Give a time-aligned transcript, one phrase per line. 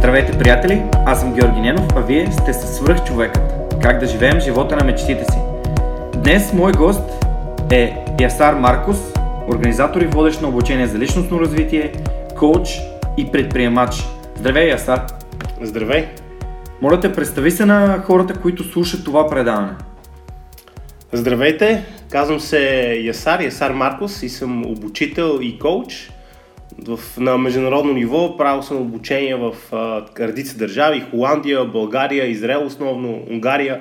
[0.00, 0.82] Здравейте, приятели!
[1.06, 3.42] Аз съм Георги Ненов, а вие сте със свръхчовекът.
[3.82, 5.38] Как да живеем живота на мечтите си.
[6.16, 7.24] Днес мой гост
[7.72, 9.12] е Ясар Маркос,
[9.48, 11.92] организатор и водещ на обучение за личностно развитие,
[12.38, 12.68] коуч
[13.16, 14.04] и предприемач.
[14.36, 15.06] Здравей, Ясар!
[15.62, 16.08] Здравей!
[16.82, 19.72] Моля те, представи се на хората, които слушат това предаване.
[21.12, 21.84] Здравейте!
[22.10, 26.10] Казвам се Ясар, Ясар Маркос и съм обучител и коуч.
[26.86, 33.22] В, на международно ниво правил съм обучение в а, редица държави, Холандия, България, Израел основно,
[33.30, 33.80] Унгария.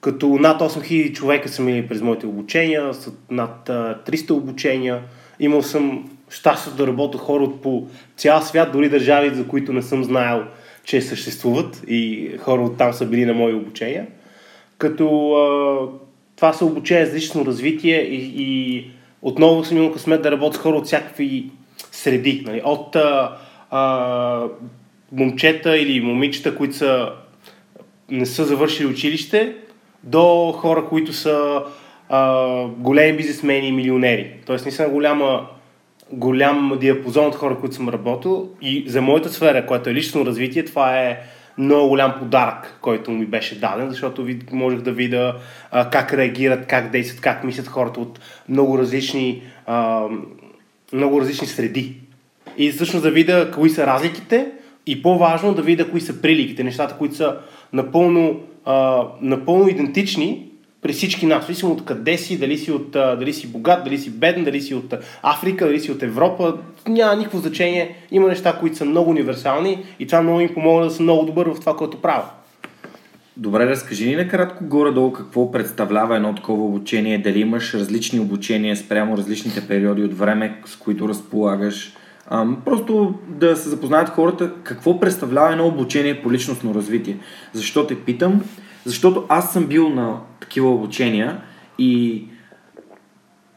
[0.00, 2.92] Като над 8000 човека са минали през моите обучения,
[3.30, 5.02] над а, 300 обучения.
[5.40, 9.82] Имал съм щастието да работя хора от по цял свят, дори държави, за които не
[9.82, 10.44] съм знаел,
[10.84, 14.06] че съществуват и хора от там са били на мои обучения.
[14.78, 16.06] Като а,
[16.36, 18.84] това са обучения за лично развитие и, и
[19.22, 21.50] отново съм имал късмет да работя с хора от всякакви
[21.92, 22.44] среди.
[22.46, 22.62] Нали?
[22.64, 23.36] От а,
[23.70, 24.48] а,
[25.12, 27.12] момчета или момичета, които са,
[28.10, 29.56] не са завършили училище,
[30.04, 31.62] до хора, които са
[32.08, 34.32] а, големи бизнесмени и милионери.
[34.46, 35.46] Тоест, наистина голяма,
[36.12, 38.48] голям диапазон от хора, които съм работил.
[38.62, 41.20] И за моята сфера, която е лично развитие, това е
[41.58, 45.36] много голям подарък, който ми беше даден, защото можех да видя
[45.70, 50.06] а, как реагират, как действат, как мислят хората от много различни, а,
[50.92, 51.96] много различни среди.
[52.58, 54.46] И всъщност да видя кои са разликите
[54.86, 57.36] и по-важно да видя кои са приликите, нещата, които са
[57.72, 60.46] напълно, а, напълно идентични
[60.82, 64.10] при всички нас, независимо от къде си, дали си, от, дали си богат, дали си
[64.10, 66.56] беден, дали си от Африка, дали си от Европа,
[66.88, 67.96] няма никакво значение.
[68.10, 71.46] Има неща, които са много универсални и това много им помогна да съм много добър
[71.46, 72.24] в това, което правя.
[73.38, 79.16] Добре, разкажи ни накратко горе-долу какво представлява едно такова обучение, дали имаш различни обучения спрямо
[79.16, 81.92] различните периоди от време, с които разполагаш.
[82.30, 87.18] Ам, просто да се запознаят хората какво представлява едно обучение по личностно развитие.
[87.52, 88.42] Защо те питам?
[88.84, 91.40] Защото аз съм бил на такива обучения
[91.78, 92.24] и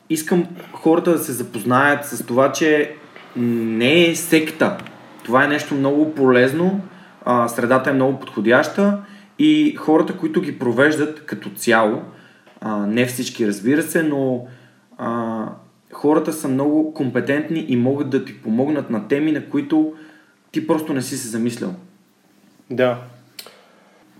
[0.09, 2.95] искам хората да се запознаят с това, че
[3.35, 4.77] не е секта.
[5.23, 6.81] Това е нещо много полезно,
[7.25, 8.97] а, средата е много подходяща
[9.39, 12.01] и хората, които ги провеждат като цяло,
[12.61, 14.45] а, не всички разбира се, но
[14.97, 15.45] а,
[15.93, 19.93] хората са много компетентни и могат да ти помогнат на теми, на които
[20.51, 21.75] ти просто не си се замислял.
[22.69, 22.97] Да,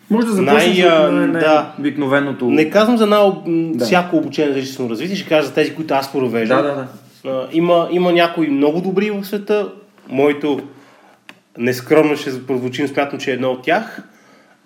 [0.10, 1.74] може да започнеш най, от най- да.
[1.80, 2.50] обикновеното.
[2.50, 3.86] Не казвам за най- да.
[3.86, 6.62] всяко обучение за лично развитие, ще кажа за тези, които аз провеждам.
[6.62, 6.88] Да, да,
[7.32, 7.48] да.
[7.52, 9.72] има, има някои много добри в света.
[10.10, 10.60] Моето
[11.58, 14.04] нескромно ще прозвучим, смятам, че е едно от тях.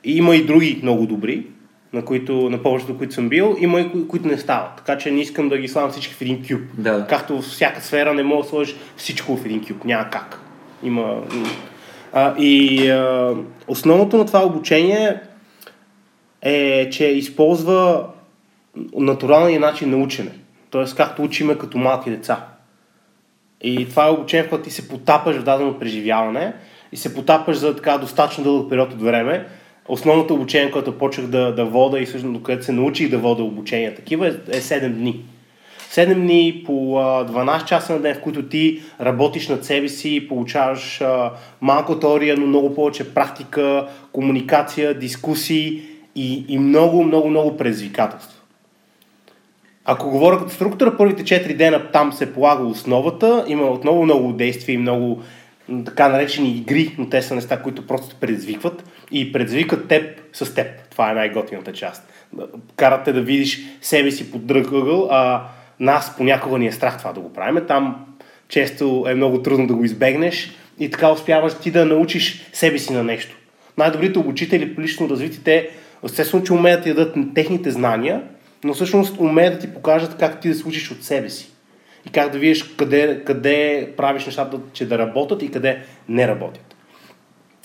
[0.03, 1.46] Има и други много добри,
[1.94, 3.58] на, които, на повечето, които съм бил.
[3.59, 4.75] Има и кои, които не стават.
[4.78, 6.62] Така че не искам да ги слагам всички в един кюб.
[6.78, 7.06] Да.
[7.09, 9.86] Както във всяка сфера не мога да сложиш всичко в един кюб.
[9.86, 10.40] Няма как.
[10.84, 11.22] Има...
[12.14, 13.36] А, и а,
[13.68, 15.19] основното на това обучение
[16.41, 18.08] е, че използва
[18.96, 20.31] натуралния начин на учене.
[20.70, 22.46] Тоест, както учиме като малки деца.
[23.62, 26.53] И това е обучение, в което ти се потапаш в дадено преживяване
[26.91, 29.47] и се потапаш за така достатъчно дълъг период от време.
[29.88, 33.95] Основното обучение, което почнах да, да вода и всъщност където се научих да вода обучение
[33.95, 35.23] такива е, е 7 дни.
[35.91, 41.01] 7 дни по 12 часа на ден, в които ти работиш над себе си, получаваш
[41.61, 45.81] малко теория, но много повече практика, комуникация, дискусии
[46.16, 48.40] и, и много, много, много предизвикателства.
[49.85, 54.73] Ако говоря като структура, първите 4 дена там се полага основата, има отново много действия
[54.73, 55.22] и много
[55.85, 60.53] така наречени игри, но те са неща, които просто те предизвикват и предизвикат теб с
[60.53, 60.67] теб.
[60.91, 62.13] Това е най-готината част.
[62.75, 65.43] Карате да видиш себе си под друг ъгъл, а
[65.79, 67.63] нас понякога ни е страх това да го правим.
[67.67, 68.05] Там
[68.47, 72.93] често е много трудно да го избегнеш и така успяваш ти да научиш себе си
[72.93, 73.37] на нещо.
[73.77, 75.69] Най-добрите обучители по лично развитие, те
[76.05, 78.21] Естествено, че умеят да дадат техните знания,
[78.63, 81.53] но всъщност умеят да ти покажат как ти да случиш от себе си.
[82.08, 86.76] И как да видиш къде, къде правиш нещата, че да работят и къде не работят.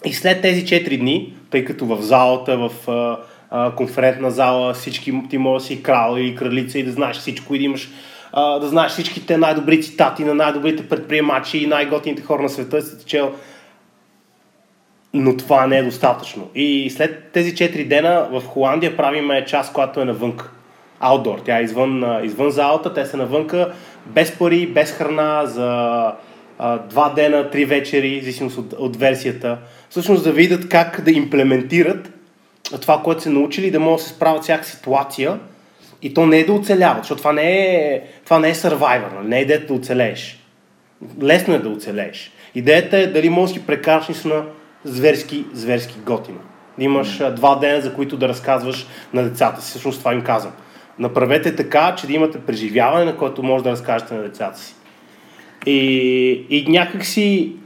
[0.05, 2.71] И след тези 4 дни, тъй като в залата, в
[3.77, 7.59] конферентна зала, всички ти може да си крал или кралица и да знаеш всичко и
[7.59, 7.91] да имаш
[8.35, 13.35] да знаеш всичките най-добри цитати на най-добрите предприемачи и най-готините хора на света, си чел
[15.15, 16.51] но това не е достатъчно.
[16.55, 20.51] И след тези 4 дена в Холандия правиме част, която е навънка.
[21.01, 21.39] Аутдор.
[21.45, 23.73] Тя е извън, извън залата, те са навънка,
[24.07, 25.69] без пари, без храна, за
[26.59, 29.59] а, два дена, три вечери, в зависимост от, от версията.
[29.91, 32.13] Всъщност да видят как да имплементират
[32.81, 35.39] това, което са научили, да могат да се справят всяка ситуация.
[36.03, 39.29] И то не е да оцеляват, защото това не е, това не е survivor, нали?
[39.29, 40.39] не е идеята да оцелееш.
[41.23, 42.33] Лесно е да оцелееш.
[42.55, 44.43] Идеята е дали можеш да прекараш на
[44.85, 46.39] зверски, зверски готино.
[46.79, 47.35] Да имаш mm.
[47.35, 49.71] два дена, за които да разказваш на децата си.
[49.71, 50.53] Всъщност това им казвам.
[50.99, 54.75] Направете така, че да имате преживяване, на което може да разкажете на децата си.
[55.67, 55.77] И,
[56.51, 57.57] и някакси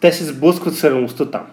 [0.00, 1.46] те се сблъскват с реалността там.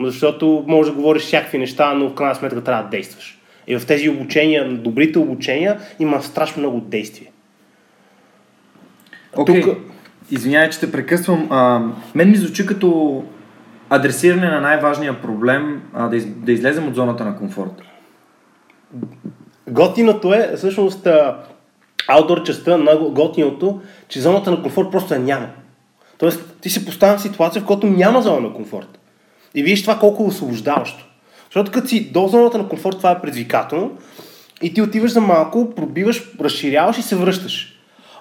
[0.00, 3.38] Защото може да говориш всякакви неща, но в крайна сметка трябва да действаш.
[3.66, 7.32] И в тези обучения, добрите обучения, има страшно много действие.
[9.36, 9.64] Okay.
[9.64, 9.78] Тук...
[10.30, 11.46] Извинявай, че те прекъсвам.
[11.50, 11.82] А,
[12.14, 13.24] мен ми звучи като
[13.90, 17.82] адресиране на най-важния проблем, а, да, из, да излезем от зоната на комфорт.
[19.70, 21.08] Готиното е, всъщност,
[22.08, 25.46] аутдор частта на готиното, че зоната на комфорт просто я няма.
[26.18, 28.98] Тоест, ти се поставя в ситуация, в която няма зона на комфорт.
[29.54, 31.06] И виж това колко е освобождаващо.
[31.44, 33.90] Защото като си до зоната на комфорт, това е предизвикателно,
[34.62, 37.74] и ти отиваш за малко, пробиваш, разширяваш и се връщаш.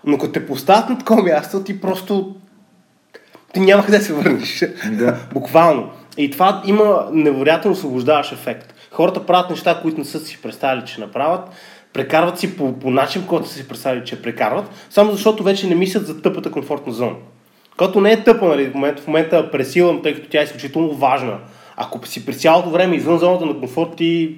[0.05, 2.35] Но като те поставят на такова място, ти просто
[3.53, 4.63] ти няма къде да се върнеш.
[4.91, 5.17] Да.
[5.33, 5.89] Буквално.
[6.17, 8.73] И това има невероятно освобождаващ ефект.
[8.97, 11.49] Хората правят неща, които не са си представили, че направят.
[11.93, 15.75] Прекарват си по, по начин, който са си представили, че прекарват, само защото вече не
[15.75, 17.15] мислят за тъпата комфортна зона.
[17.77, 20.93] Като не е тъпа, нали, в момента, в момента пресилвам, тъй като тя е изключително
[20.93, 21.37] важна.
[21.75, 24.35] Ако си през цялото време извън зоната на комфорт, ти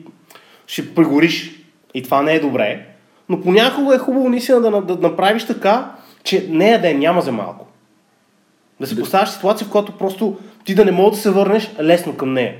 [0.67, 1.51] ще прегориш.
[1.93, 2.85] И това не е добре.
[3.29, 5.91] Но понякога е хубаво наистина да, да, да направиш така,
[6.23, 7.67] че нея да я няма за малко.
[8.79, 11.71] Да се поставяш в ситуация, в която просто ти да не можеш да се върнеш
[11.79, 12.55] лесно към нея.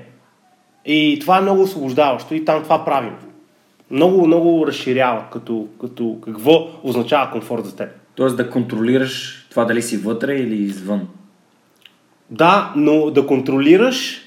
[0.91, 3.13] И това е много освобождаващо и там това правим.
[3.91, 7.89] Много, много разширява като, като какво означава комфорт за теб.
[8.15, 11.07] Тоест да контролираш това дали си вътре или извън.
[12.30, 14.21] Да, но да контролираш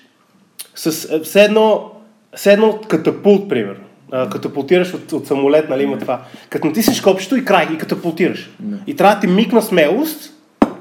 [0.74, 1.90] с все едно,
[2.36, 3.84] все едно катапулт, примерно.
[4.10, 6.22] Катапултираш от, от самолет, нали има това.
[6.48, 8.50] Като натиснеш копчето и край, и катапултираш.
[8.60, 8.76] Не.
[8.86, 10.34] И трябва да ти миг смелост,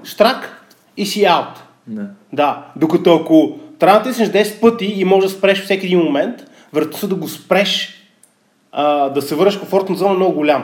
[0.04, 0.66] штрак
[0.98, 1.64] и си аут.
[1.88, 2.04] Не.
[2.34, 6.36] Да, докато ако трябва да натиснеш 10 пъти и може да спреш всеки един момент,
[6.74, 7.94] вероятността да го спреш,
[8.72, 10.64] а, да се върнеш комфортна зона е много голям.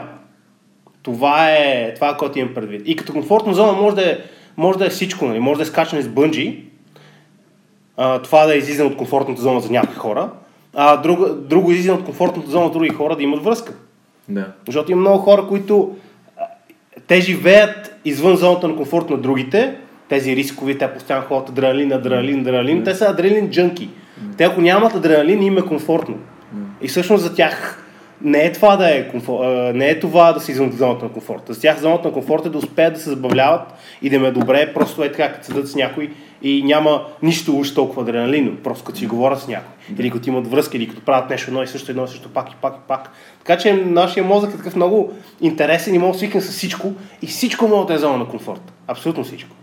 [1.02, 2.82] Това е това, което имам предвид.
[2.84, 4.18] И като комфортна зона може да е,
[4.56, 5.38] може да е всичко, нали?
[5.38, 6.64] може да е скачане с бънджи,
[7.96, 10.30] а, това да е излизане от комфортната зона за някои хора,
[10.74, 13.72] а друго, друго излизане от комфортната зона други хора да имат връзка.
[14.28, 14.46] Да.
[14.66, 15.96] Защото има много хора, които
[17.06, 19.76] те живеят извън зоната на комфорт на другите,
[20.08, 23.90] тези рискови, те постоянно ходят адреналин, адреналин, адреналин, те са адреналин джънки.
[24.36, 26.16] Те ако нямат адреналин, им е комфортно.
[26.82, 27.84] И всъщност за тях
[28.22, 29.44] не е това да е комфор...
[29.74, 31.52] не е това да се извън зоната на комфорта.
[31.52, 33.62] За тях зоната на комфорта е да успеят да се забавляват
[34.02, 36.10] и да им е добре, просто е така, като седат с някой
[36.42, 39.74] и няма нищо уж толкова адреналино, просто като си говорят с някой.
[39.98, 42.50] Или като имат връзки, или като правят нещо едно и също, едно и също, пак
[42.50, 43.10] и пак и пак.
[43.38, 46.92] Така че нашия мозък е такъв много интересен и може да свикне с всичко
[47.22, 48.72] и всичко може да е зона на комфорт.
[48.86, 49.56] Абсолютно всичко.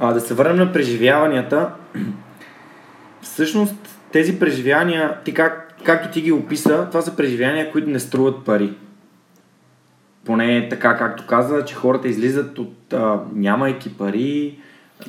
[0.00, 1.70] А, да се върнем на преживяванията.
[3.20, 3.74] Всъщност
[4.12, 8.72] тези преживявания, ти как, както ти ги описа, това са преживявания, които не струват пари.
[10.24, 14.58] Поне така, както каза, че хората излизат от а, нямайки пари.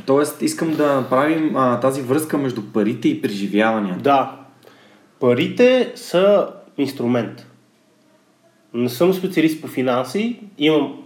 [0.05, 4.01] Тоест, искам да направим а, тази връзка между парите и преживяванията.
[4.01, 4.35] Да.
[5.19, 7.47] Парите са инструмент.
[8.73, 11.03] Не съм специалист по финанси, имам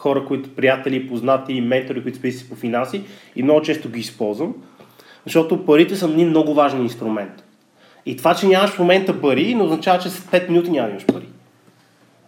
[0.00, 3.02] хора, които приятели, познати ментори, които специалисти по финанси
[3.36, 4.54] и много често ги използвам,
[5.24, 7.44] защото парите са един много важен инструмент.
[8.06, 11.06] И това, че нямаш в момента пари, не означава, че след 5 минути няма имаш
[11.06, 11.26] пари.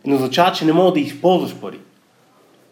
[0.07, 1.79] Не означава, че не мога да използваш пари.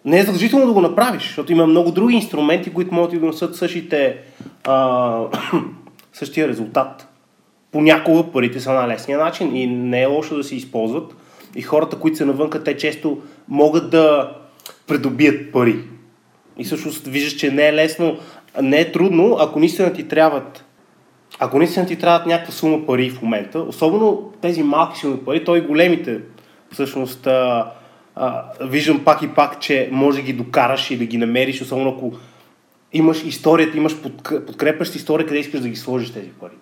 [0.05, 3.57] Не е задължително да го направиш, защото има много други инструменти, които могат да донесат
[3.57, 4.17] същите,
[4.65, 5.25] а,
[6.13, 7.09] същия резултат.
[7.73, 11.15] Понякога парите са на лесния начин и не е лошо да се използват.
[11.57, 14.37] И хората, които са навънка, те често могат да
[14.91, 15.77] придобият пари.
[16.59, 18.19] И всъщност виждаш, че не е лесно,
[18.63, 20.65] не е трудно, ако наистина ти трябват
[21.39, 25.57] ако наистина ти трябват някаква сума пари в момента, особено тези малки суми пари, то
[25.57, 26.21] и големите,
[26.73, 27.71] всъщност а,
[28.15, 31.91] а, виждам пак и пак, че може да ги докараш и да ги намериш, особено
[31.91, 32.13] ако
[32.93, 33.97] имаш историята, имаш
[34.47, 36.55] подкрепяща история, къде искаш да ги сложиш тези пари.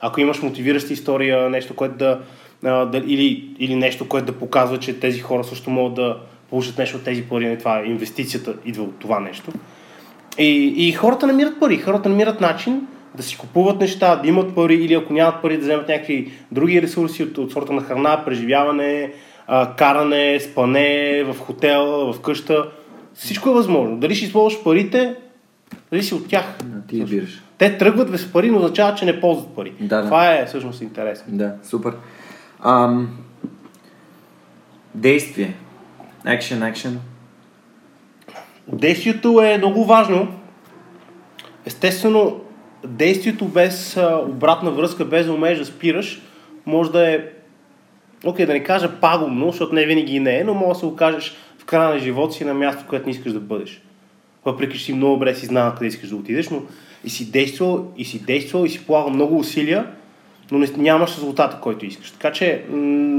[0.00, 2.20] Ако имаш мотивираща история, нещо, което да,
[2.64, 6.20] а, да или, или нещо, което да показва, че тези хора също могат да,
[6.54, 9.52] получат нещо от тези пари, не това инвестицията идва от това нещо.
[10.38, 14.74] И, и хората намират пари, хората намират начин да си купуват неща, да имат пари
[14.74, 19.12] или ако нямат пари да вземат някакви други ресурси от, от сорта на храна, преживяване,
[19.46, 22.70] а, каране, спане в хотел, в къща.
[23.14, 23.96] Всичко е възможно.
[23.96, 25.14] Дали ще използваш парите,
[25.90, 26.56] дали си от тях.
[26.64, 27.42] Да, ти избираш.
[27.58, 29.72] Те тръгват без пари, но означава, че не ползват пари.
[29.80, 30.04] Да, да.
[30.04, 31.26] Това е всъщност интересно.
[31.28, 31.92] Да, супер.
[32.64, 33.08] Ам,
[34.94, 35.54] действие.
[36.26, 36.96] Action, action.
[38.68, 40.28] Действието е много важно.
[41.66, 42.40] Естествено,
[42.86, 46.22] действието без обратна връзка, без да умееш да спираш,
[46.66, 47.20] може да е,
[48.24, 51.36] окей, да не кажа пагубно, защото не винаги не е, но може да се окажеш
[51.58, 53.82] в края на живота си на място, което не искаш да бъдеш.
[54.44, 56.62] Въпреки, че си много добре си знал къде искаш да отидеш, но
[57.04, 59.86] и си действал, и си действал, и си полагал много усилия,
[60.50, 62.10] но не, нямаш резултата, който искаш.
[62.10, 62.76] Така че м-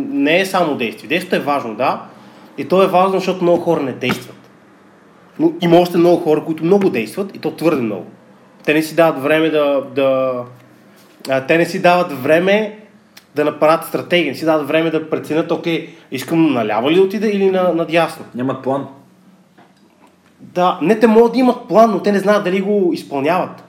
[0.09, 1.09] не е само действие.
[1.09, 2.01] Действието е важно, да,
[2.57, 4.35] и то е важно, защото много хора не действат.
[5.39, 8.05] Но има още много хора, които много действат и то твърде много.
[8.63, 9.83] Те не си дават време да...
[9.95, 10.33] да
[11.29, 12.79] а, те не си дават време
[13.35, 17.27] да направят стратегия, не си дават време да преценят, окей, искам наляво ли да отида
[17.27, 18.25] или на, надясно.
[18.35, 18.87] Нямат план.
[20.39, 23.63] Да, не те могат да имат план, но те не знаят дали го изпълняват.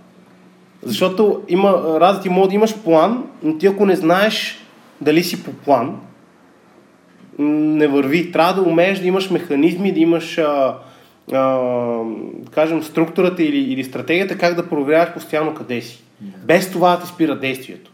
[0.83, 4.59] Защото има раз ти може да имаш план, но ти ако не знаеш
[5.01, 6.01] дали си по план,
[7.39, 8.33] не върви.
[8.33, 10.75] Трябва да умееш да имаш механизми, да имаш, а,
[11.33, 11.59] а,
[12.35, 16.03] да кажем, структурата или, или стратегията, как да проверяваш постоянно къде си.
[16.45, 17.91] Без това да те спира действието.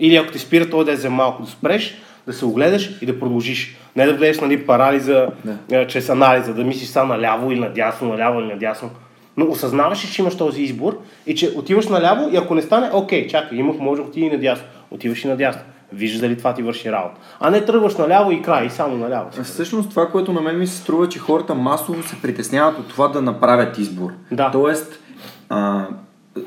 [0.00, 3.06] Или ако те спира, той да е за малко да спреш, да се огледаш и
[3.06, 3.76] да продължиш.
[3.96, 5.28] Не да влезеш нали, парализа
[5.68, 5.86] Да.
[5.86, 8.90] чрез анализа, да мислиш са наляво или надясно, наляво или надясно.
[9.36, 13.26] Но осъзнаваш, че имаш този избор и че отиваш наляво и ако не стане, окей,
[13.26, 14.64] чакай, имах, може да отида и надясно.
[14.90, 15.62] Отиваш и надясно.
[15.92, 17.20] Виждаш дали това ти върши работа.
[17.40, 19.42] А не тръгваш наляво и край, и само наляво.
[19.42, 23.08] Всъщност това, което на мен ми се струва, че хората масово се притесняват от това
[23.08, 24.10] да направят избор.
[24.30, 24.50] Да.
[24.50, 25.00] Тоест,
[25.48, 25.86] а,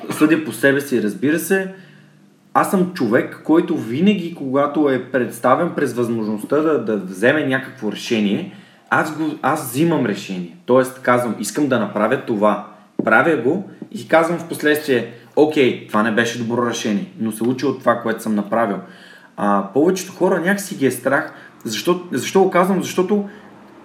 [0.10, 1.74] съдя по себе си, разбира се,
[2.54, 8.54] аз съм човек, който винаги, когато е представен през възможността да, да вземе някакво решение,
[8.90, 10.58] аз, го, аз взимам решение.
[10.66, 12.68] Тоест казвам, искам да направя това.
[13.06, 17.66] Правя го и казвам в последствие, окей, това не беше добро решение, но се учи
[17.66, 18.78] от това, което съм направил.
[19.38, 21.34] А, повечето хора някакси ги е страх.
[21.63, 22.84] Защо, защо го казвам?
[22.84, 23.30] Защото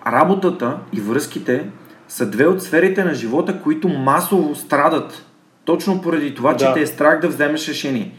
[0.06, 1.66] работата и връзките
[2.08, 5.26] са две от сферите на живота, които масово страдат.
[5.64, 6.74] Точно поради това, че Да.
[6.74, 8.14] те е страх да вземеш решение.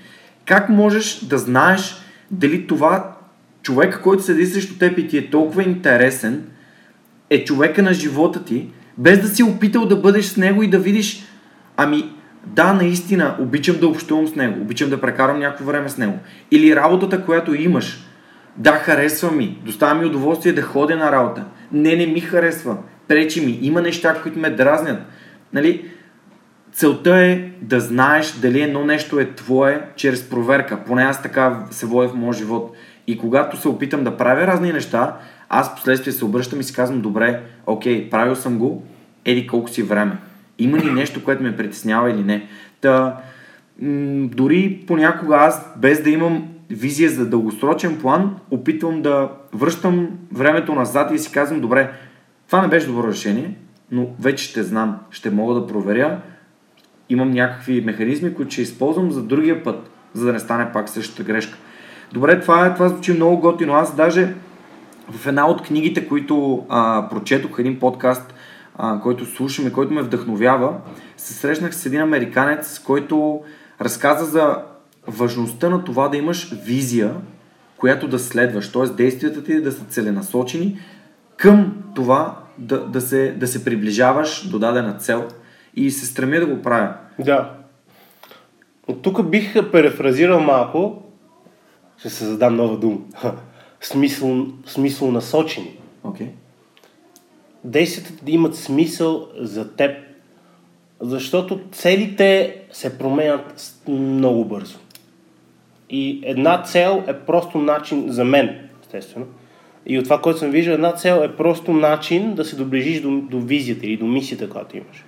[0.45, 1.95] Как можеш да знаеш
[2.31, 3.11] дали това
[3.61, 6.43] човек, който седи срещу теб и ти е толкова интересен,
[7.29, 10.79] е човека на живота ти, без да си опитал да бъдеш с него и да
[10.79, 11.23] видиш,
[11.77, 12.13] ами
[12.45, 16.19] да, наистина, обичам да общувам с него, обичам да прекарам някакво време с него.
[16.51, 18.03] Или работата, която имаш,
[18.57, 21.45] да, харесва ми, доставя ми удоволствие да ходя на работа.
[21.71, 25.01] Не, не ми харесва, пречи ми, има неща, които ме дразнят.
[25.53, 25.91] Нали?
[26.74, 30.83] Целта е да знаеш дали едно нещо е твое чрез проверка.
[30.86, 32.75] Поне аз така се водя в моят живот.
[33.07, 35.17] И когато се опитам да правя разни неща,
[35.50, 38.83] аз последствие се обръщам и си казвам, добре, окей, правил съм го,
[39.25, 40.17] еди колко си време.
[40.62, 42.48] Има ли нещо, което ме притеснява или не?
[42.82, 43.18] Та,
[43.82, 50.75] м- дори понякога аз, без да имам визия за дългосрочен план, опитвам да връщам времето
[50.75, 51.91] назад и си казвам, добре,
[52.48, 53.56] това не беше добро решение,
[53.91, 56.20] но вече ще знам, ще мога да проверя,
[57.10, 61.24] имам някакви механизми, които ще използвам за другия път, за да не стане пак същата
[61.24, 61.58] грешка.
[62.13, 63.74] Добре, това, е, това звучи много готино.
[63.74, 64.34] Аз даже
[65.12, 68.34] в една от книгите, които а, прочетох, един подкаст,
[68.83, 70.77] а, който слушам и който ме вдъхновява,
[71.17, 73.41] се срещнах с един американец, който
[73.81, 74.57] разказа за
[75.07, 77.15] важността на това да имаш визия,
[77.77, 78.85] която да следваш, т.е.
[78.85, 80.79] действията ти да са целенасочени
[81.38, 85.27] към това да, да, се, да се приближаваш до дадена цел
[85.75, 86.93] и се стремя да го правя.
[87.19, 87.53] Да.
[88.88, 91.03] От тук бих перефразирал малко,
[91.97, 92.97] ще се задам нова дума.
[93.81, 95.77] Смисъл, смисъл насочени.
[96.05, 96.29] Okay.
[97.63, 99.91] Действията да имат смисъл за теб,
[101.00, 104.77] защото целите се променят много бързо.
[105.89, 109.25] И една цел е просто начин за мен, естествено.
[109.86, 113.22] И от това, което съм виждал, една цел е просто начин да се доближиш до,
[113.22, 115.06] до визията или до мисията, която имаш.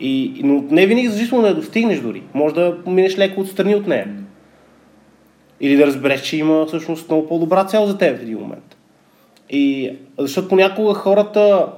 [0.00, 2.22] И, но не винаги задължително да я достигнеш дори.
[2.34, 4.08] Може да минеш леко отстрани от нея.
[5.60, 8.75] Или да разбереш, че има всъщност много по-добра цел за теб в един момент.
[9.50, 11.68] И защото понякога хората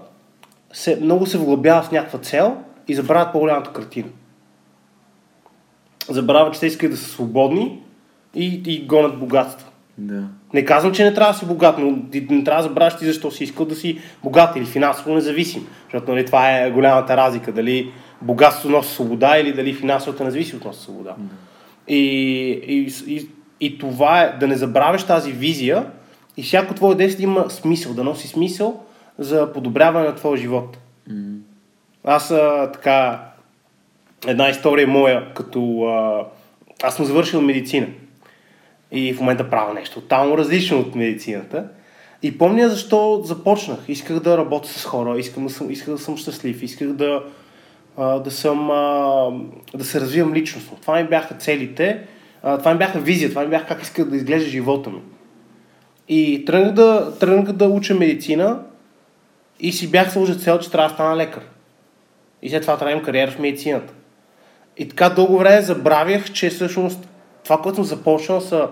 [0.73, 2.57] се, много се вглъбяват в някаква цел
[2.89, 4.09] и забравят по-голямата картина.
[6.09, 7.83] Забравят, че те искат да са свободни
[8.35, 9.71] и, и гонят богатство.
[9.99, 10.23] Да.
[10.55, 11.99] Не казвам, че не трябва да си богат, но
[12.31, 15.67] не трябва да забравяш ти защо си искал да си богат или финансово независим.
[15.85, 17.53] Защото нали, това е голямата разлика.
[17.53, 21.11] Дали богатството носи свобода или дали финансовата независимост носи свобода.
[21.11, 21.25] Mm.
[21.89, 21.99] И,
[22.67, 23.29] и, и,
[23.61, 25.87] и това е да не забравяш тази визия
[26.39, 28.85] и всяко твое действие има смисъл, да носи смисъл
[29.19, 30.79] за подобряване на твоя живот.
[31.11, 31.39] Mm.
[32.05, 33.25] Аз а, така,
[34.27, 36.27] една история моя, като а,
[36.83, 37.87] аз съм завършил медицина
[38.93, 41.69] и в момента правя нещо тотално различно от медицината.
[42.23, 43.79] И помня защо започнах.
[43.89, 47.23] Исках да работя с хора, исках да съм, исках да съм щастлив, исках да,
[47.97, 49.31] а, да, съм, а,
[49.75, 50.79] да се развивам личностно.
[50.81, 52.07] Това ми бяха целите,
[52.43, 55.01] а, това ми бяха визия, това ми бяха как исках да изглежда живота ми.
[56.09, 58.63] И тръгнах да, тръгнах да уча медицина
[59.61, 61.43] и си бях сложил цел, че трябва да стана лекар.
[62.43, 63.93] И след това трябва да имам кариера в медицината.
[64.77, 67.09] И така дълго време забравях, че всъщност
[67.45, 68.69] това, което съм започнал са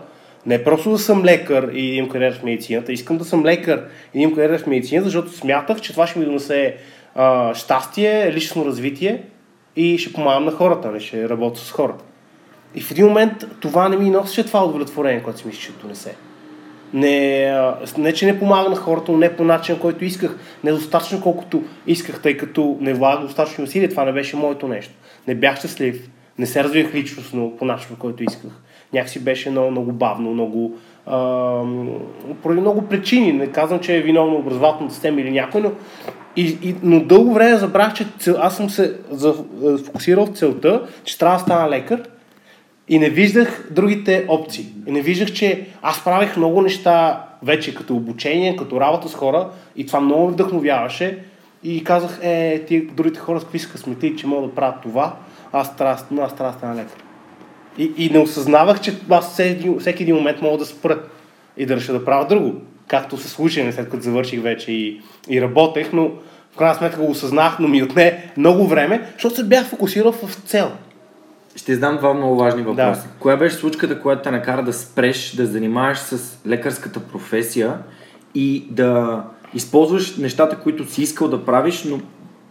[0.46, 4.20] не просто да съм лекар и имам кариера в медицината, искам да съм лекар и
[4.20, 6.76] имам кариера в медицината, защото смятах, че това ще ми донесе
[7.14, 9.22] а, щастие, лично развитие
[9.76, 12.04] и ще помагам на хората, не ще работя с хората.
[12.74, 16.16] И в един момент това не ми носеше това удовлетворение, което си мисля, че донесе.
[16.94, 17.52] Не,
[17.98, 20.38] не, че не помага на хората, но не по начин, който исках.
[20.64, 23.88] Недостатъчно колкото исках, тъй като не влагах достатъчно усилия.
[23.88, 24.94] Това не беше моето нещо.
[25.28, 26.08] Не бях щастлив.
[26.38, 28.50] Не се развих личностно по начин, по който исках.
[28.92, 30.74] Някакси беше много, много бавно, много,
[31.06, 31.62] а,
[32.42, 33.32] поради много причини.
[33.32, 35.72] Не казвам, че е виновно образователната система или някой, но,
[36.36, 38.96] и, и, но дълго време забрах, че цел, аз съм се
[39.86, 42.02] фокусирал в целта, че трябва да стана лекар
[42.88, 44.66] и не виждах другите опции.
[44.86, 49.48] И не виждах, че аз правих много неща вече като обучение, като работа с хора
[49.76, 51.18] и това много вдъхновяваше.
[51.64, 55.16] И казах, е, ти другите хора с какви са късмети, че могат да правят това,
[55.52, 57.02] аз трябва, аз трябва да стана лекар.
[57.78, 60.98] И, и не осъзнавах, че аз всеки, всеки един момент мога да спра
[61.56, 62.54] и да реша да правя друго.
[62.88, 66.10] Както се случи, след като завърших вече и, и работех, но
[66.52, 70.34] в крайна сметка го осъзнах, но ми отне много време, защото се бях фокусирал в
[70.34, 70.70] цел.
[71.56, 73.02] Ще задам два много важни въпроса.
[73.02, 73.08] Да.
[73.20, 77.78] Коя беше случката, която те накара да спреш да занимаваш с лекарската професия
[78.34, 79.22] и да
[79.54, 82.00] използваш нещата, които си искал да правиш, но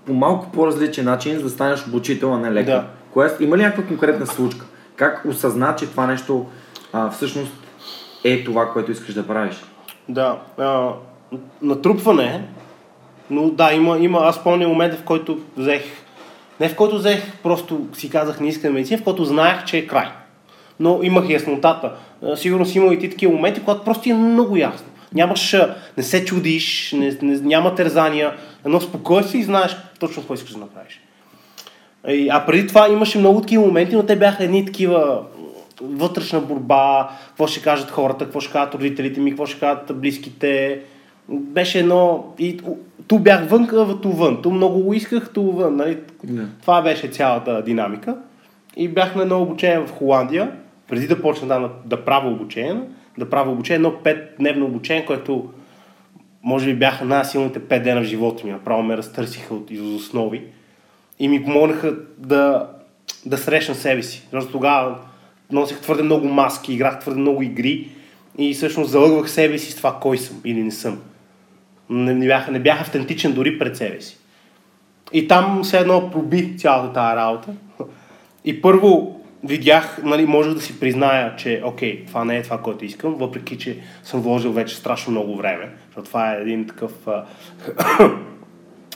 [0.05, 2.65] по малко по-различен начин, за да станеш обучител, а не лекар?
[2.65, 2.85] Да.
[3.13, 4.65] Коя, има ли някаква конкретна случка?
[4.95, 6.45] Как осъзна, че това нещо
[6.93, 7.51] а, всъщност
[8.23, 9.55] е това, което искаш да правиш?
[10.09, 10.89] Да, а,
[11.61, 12.47] натрупване,
[13.29, 15.83] но да, има, има, аз помня момента, в който взех,
[16.59, 19.87] не в който взех, просто си казах не искам медицина, в който знаех, че е
[19.87, 20.07] край.
[20.79, 21.91] Но имах яснотата.
[22.35, 24.87] Сигурно си имал и ти такива моменти, когато просто е много ясно.
[25.13, 25.55] Нямаш,
[25.97, 28.33] не се чудиш, не, не, няма тързания,
[28.65, 31.01] едно спокойствие и знаеш точно какво искаш да направиш.
[32.29, 35.21] А преди това имаше много такива моменти, но те бяха едни такива
[35.81, 40.79] вътрешна борба, какво ще кажат хората, какво ще кажат родителите ми, какво ще кажат близките.
[41.29, 42.33] Беше едно...
[42.39, 42.61] И
[43.07, 43.67] ту бях вън,
[44.01, 44.41] ту вън.
[44.41, 45.75] Ту много го исках, ту вън.
[45.75, 45.97] Нали?
[46.25, 46.45] Yeah.
[46.61, 48.17] Това беше цялата динамика.
[48.77, 50.51] И бях на едно обучение в Холандия,
[50.87, 52.81] преди да почна да, да правя обучение,
[53.17, 55.49] да правя обучение, едно 5-дневно обучение, което
[56.43, 58.51] може би бяха най-силните 5 дена в живота ми.
[58.51, 60.41] Направо ме разтърсиха от из основи
[61.19, 62.69] и ми помогнаха да,
[63.25, 64.27] да срещна себе си.
[64.31, 64.95] Защото тогава
[65.51, 67.89] носих твърде много маски, играх твърде много игри
[68.37, 70.99] и всъщност залъгвах себе си с това кой съм или не съм.
[71.89, 74.17] Не, не, бях, не бях автентичен дори пред себе си.
[75.13, 77.53] И там все едно проби цялата тази работа.
[78.45, 82.85] И първо видях, нали, можех да си призная, че окей, това не е това, което
[82.85, 85.69] искам, въпреки, че съм вложил вече страшно много време.
[85.85, 86.91] Защото това е един такъв...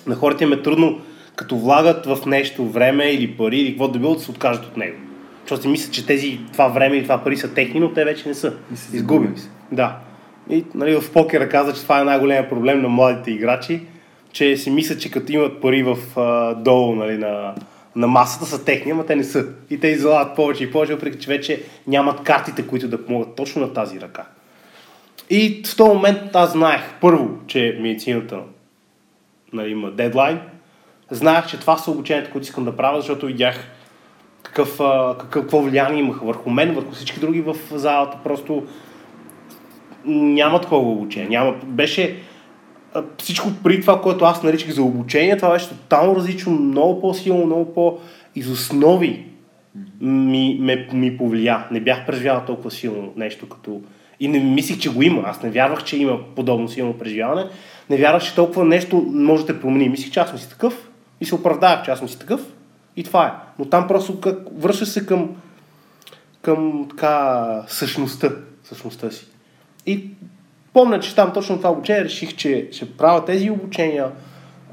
[0.07, 1.01] на хората им е трудно
[1.35, 4.77] като влагат в нещо време или пари или какво да било, да се откажат от
[4.77, 4.97] него.
[5.41, 8.27] Защото си мислят, че тези, това време и това пари са техни, но те вече
[8.27, 8.53] не са.
[8.93, 9.49] Изгубим се.
[9.71, 9.99] Да.
[10.49, 13.81] И нали, в покера каза, че това е най-големия проблем на младите играчи,
[14.31, 17.55] че си мислят, че като имат пари в а, долу нали, на,
[17.95, 19.45] на масата са техни, ама те не са.
[19.69, 23.61] И те излагат повече и повече, въпреки че вече нямат картите, които да помогат точно
[23.61, 24.25] на тази ръка.
[25.29, 28.39] И в този момент аз знаех първо, че медицината
[29.53, 30.39] нали, има дедлайн,
[31.11, 33.67] знаех, че това са обученията, които искам да правя, защото видях
[34.43, 34.79] какъв,
[35.29, 38.17] какво влияние имаха върху мен, върху всички други в залата.
[38.23, 38.63] Просто
[40.05, 41.29] няма такова обучение.
[41.29, 42.17] Няма, беше
[43.17, 47.73] всичко при това, което аз наричах за обучение, това беше тотално различно, много по-силно, много
[47.73, 48.73] по-из
[50.01, 51.67] ми, ме, ми повлия.
[51.71, 53.81] Не бях преживявал толкова силно нещо като...
[54.19, 55.23] И не мислих, че го има.
[55.25, 57.45] Аз не вярвах, че има подобно силно преживяване.
[57.89, 59.89] Не вярвах, че толкова нещо може да промени.
[59.89, 60.89] Мислих, че аз съм си такъв
[61.21, 62.41] и се оправдавах, че аз съм си такъв
[62.95, 63.31] и това е.
[63.59, 65.29] Но там просто как, връща се към,
[66.41, 68.29] към така същността,
[68.63, 69.27] същността си.
[69.85, 70.09] И
[70.73, 74.11] помня, че там точно това обучение реших, че ще правя тези обучения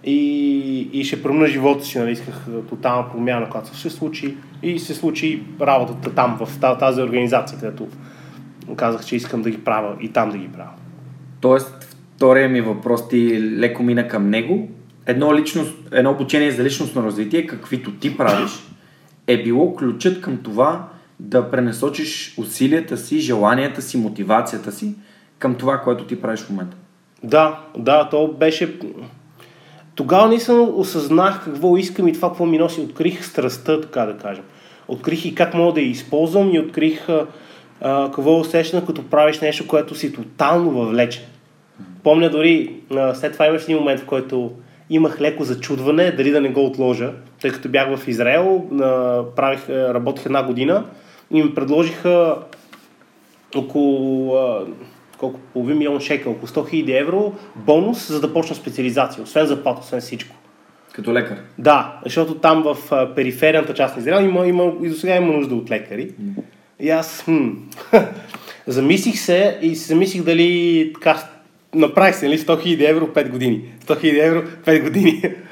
[0.04, 4.94] и, и ще промна живота си, нали, исках тотална промяна, която се случи и се
[4.94, 7.88] случи работата там, в тази организация, където
[8.76, 10.70] казах, че искам да ги правя и там да ги правя.
[11.40, 14.68] Тоест, втория ми въпрос ти леко мина към него.
[15.06, 18.50] Едно, личност, едно обучение за личностно развитие, каквито ти правиш,
[19.26, 20.88] е било ключът към това
[21.20, 24.94] да пренасочиш усилията си, желанията си, мотивацията си
[25.38, 26.76] към това, което ти правиш в момента.
[27.24, 28.78] Да, да, то беше...
[29.94, 32.80] Тогава наистина осъзнах какво искам и това какво ми носи.
[32.80, 34.44] Открих страстта, така да кажем.
[34.88, 37.26] Открих и как мога да я използвам и открих а,
[37.80, 41.24] а, какво усещане, като правиш нещо, което си тотално въвлечен.
[42.02, 44.52] Помня дори, а, след това имаш един момент, в който
[44.90, 49.68] имах леко зачудване дали да не го отложа, тъй като бях в Израел, а, правих,
[49.68, 50.84] работих една година
[51.30, 52.36] и ми предложиха
[53.56, 54.66] около а,
[55.18, 59.80] колко половин милион шекел, около 100 000 евро бонус, за да почна специализация, освен заплата,
[59.80, 60.36] освен всичко.
[60.92, 61.38] Като лекар?
[61.58, 62.76] Да, защото там в
[63.14, 66.10] периферията част на Израел има, има, и до сега има нужда от лекари.
[66.10, 66.42] Mm.
[66.80, 67.48] И аз хм,
[68.66, 71.28] замислих се и се замислих дали така
[71.74, 73.62] направих се, нали, 100 000 евро 5 години.
[73.86, 75.22] 100 000 евро 5 години.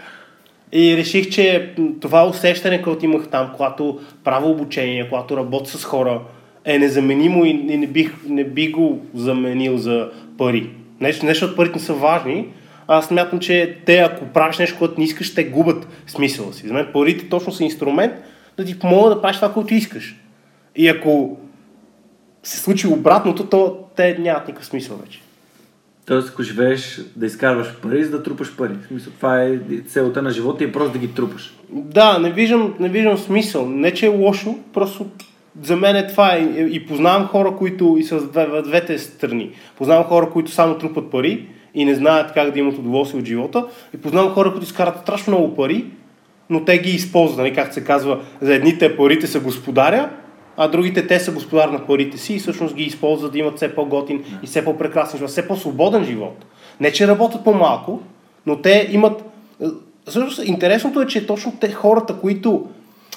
[0.75, 6.21] И реших, че това усещане, което имах там, когато правя обучение, когато работя с хора,
[6.65, 10.71] е незаменимо и не бих, не бих го заменил за пари.
[11.01, 12.49] Нещо, нещо от парите не са важни,
[12.89, 16.67] аз смятам, че те, ако правиш нещо, което не искаш, те губят смисъла си.
[16.67, 18.13] За мен парите точно са инструмент
[18.57, 20.17] да ти помогнат да правиш това, което искаш.
[20.77, 21.37] И ако
[22.43, 25.21] се случи обратното, то те нямат никакъв смисъл вече.
[26.07, 28.73] Тоест, ако живееш да изкарваш пари, за да трупаш пари.
[28.85, 31.55] В смисъл, това е целта на живота и просто да ги трупаш.
[31.71, 33.69] Да, не виждам, не виждам смисъл.
[33.69, 35.07] Не, че е лошо, просто
[35.62, 36.38] за мен е това.
[36.38, 39.51] И, и познавам хора, които и са в двете страни.
[39.77, 43.67] Познавам хора, които само трупат пари и не знаят как да имат удоволствие от живота.
[43.95, 45.85] И познавам хора, които изкарат страшно много пари,
[46.51, 47.38] но те ги използват.
[47.38, 50.11] Нали, както се казва, за едните парите са господаря,
[50.57, 53.75] а другите те са господар на парите си и всъщност ги използват да имат все
[53.75, 56.45] по-готин и все по-прекрасен живот, все по-свободен живот.
[56.81, 58.01] Не, че работят по-малко,
[58.47, 59.25] но те имат...
[60.09, 62.67] Всъщност, интересното е, че точно те хората, които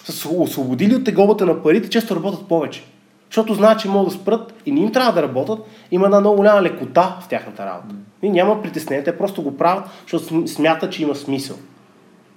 [0.04, 2.84] са се освободили от тегобата на парите, често работят повече.
[3.30, 5.60] Защото знаят, че могат да спрат и не им трябва да работят.
[5.92, 7.96] Има една много голяма лекота в тяхната работа.
[8.22, 11.58] И няма притеснение, те просто го правят, защото смятат, че има смисъл.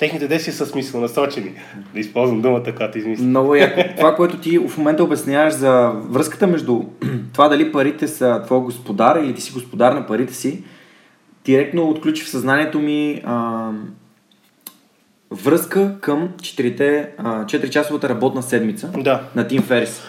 [0.01, 1.53] Техните действия са смисъл насочени.
[1.95, 3.25] Да използвам думата, която измисля.
[3.25, 3.81] Много яко.
[3.97, 6.83] Това, което ти в момента обясняваш за връзката между
[7.33, 10.65] това дали парите са твой господар или ти си господар на парите си,
[11.45, 13.71] директно отключи в съзнанието ми а,
[15.31, 19.23] връзка към 4-часовата работна седмица да.
[19.37, 20.03] на Тим Ферис.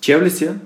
[0.00, 0.56] Чел ли си я?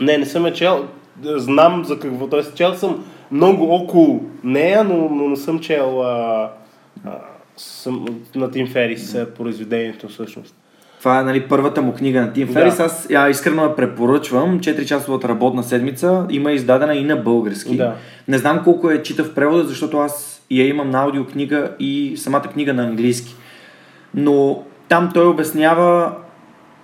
[0.00, 0.88] Не, не съм я чел.
[1.22, 2.28] Знам за какво.
[2.28, 6.50] Тоест, чел съм много около нея, но, но не съм чел а,
[7.04, 7.10] а,
[7.56, 10.54] съм, на Тим Ферис произведението всъщност.
[11.04, 12.76] Това е нали, първата му книга на Тим Ферис.
[12.76, 12.82] Да.
[12.82, 14.60] Аз я искрено я препоръчвам.
[14.60, 16.26] 4-часовата работна седмица.
[16.30, 17.76] Има издадена и на български.
[17.76, 17.94] Да.
[18.28, 22.42] Не знам колко е чита в превода, защото аз я имам на аудиокнига и самата
[22.42, 23.34] книга на английски.
[24.14, 26.12] Но там той обяснява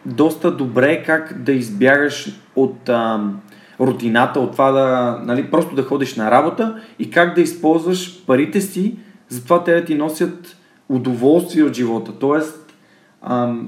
[0.07, 3.41] доста добре как да избягаш от ам,
[3.81, 8.61] рутината, от това да, нали, просто да ходиш на работа и как да използваш парите
[8.61, 8.95] си,
[9.29, 10.57] затова те да ти носят
[10.89, 12.41] удоволствие от живота, т.е.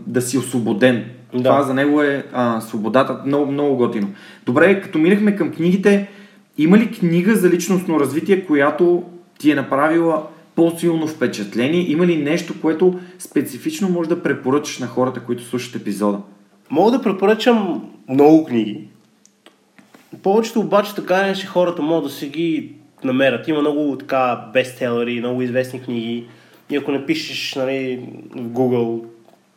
[0.07, 1.05] да си освободен.
[1.35, 1.43] Да.
[1.43, 4.09] Това за него е а, свободата, много, много готино.
[4.47, 6.09] Добре, като минахме към книгите,
[6.59, 9.03] има ли книга за личностно развитие, която
[9.39, 10.23] ти е направила
[10.55, 11.91] по-силно впечатление?
[11.91, 16.19] Има ли нещо, което специфично може да препоръчаш на хората, които слушат епизода?
[16.71, 18.89] Мога да препоръчам много книги.
[20.23, 22.73] Повечето обаче така е, че хората могат да си ги
[23.05, 23.49] намерят.
[23.49, 26.27] Има много така бестселери, много известни книги.
[26.71, 29.05] И ако не пишеш нали, в Google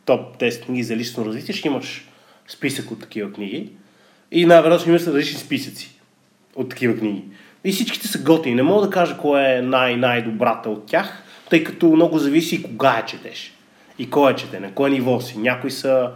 [0.04, 2.08] топ 10 книги за лично развитие, ще имаш
[2.48, 3.70] списък от такива книги.
[4.32, 6.00] И най-вероятно имаш различни списъци
[6.56, 7.24] от такива книги.
[7.64, 8.54] И всичките са готини.
[8.54, 13.04] Не мога да кажа кое е най-най-добрата от тях, тъй като много зависи кога я
[13.04, 13.52] четеш.
[13.98, 15.38] И кой е чете, на кое ниво си.
[15.38, 16.10] Някои са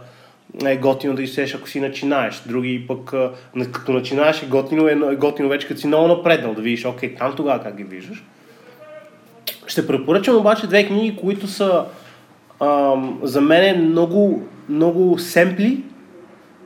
[0.65, 2.41] е готино да изсеш, ако си начинаеш.
[2.45, 3.13] Други пък,
[3.71, 7.15] като начинаеш е готино, е, е готино вече като си много напреднал, да видиш, окей,
[7.15, 8.23] там тогава как ги виждаш.
[9.67, 11.85] Ще препоръчам обаче две книги, които са
[12.59, 15.83] ам, за мен много, много семпли,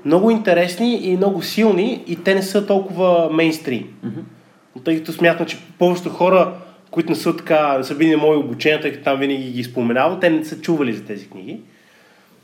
[0.06, 3.88] много интересни и много силни и те не са толкова мейнстрим.
[4.06, 4.84] Mm-hmm.
[4.84, 6.54] Тъй като смятам, че повечето хора,
[6.91, 9.63] които не са така, не са били на мои обучения, тъй като там винаги ги
[9.63, 11.62] споменава, те не са чували за тези книги.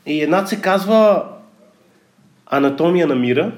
[0.06, 1.24] И една се казва
[2.46, 3.52] Анатомия на мира.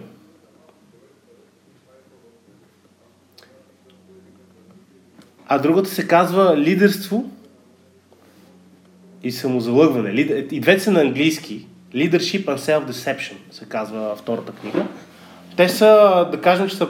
[5.49, 7.25] а другата се казва лидерство
[9.23, 10.11] и самозалъгване.
[10.51, 11.67] И двете са на английски.
[11.95, 14.87] Leadership and Self-Deception се казва втората книга.
[15.57, 16.89] Те са, да кажем, че са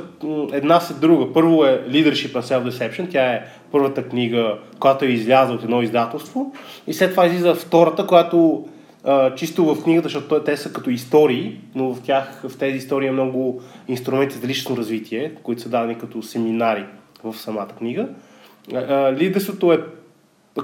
[0.52, 1.32] една след друга.
[1.32, 6.52] Първо е Leadership and Self-Deception, тя е първата книга, която е излязла от едно издателство.
[6.86, 8.68] И след това излиза втората, която
[9.04, 13.08] а, чисто в книгата, защото те са като истории, но в тях, в тези истории
[13.08, 16.84] е много инструменти за лично развитие, които са дадени като семинари
[17.24, 18.08] в самата книга.
[19.12, 19.80] Лидерството е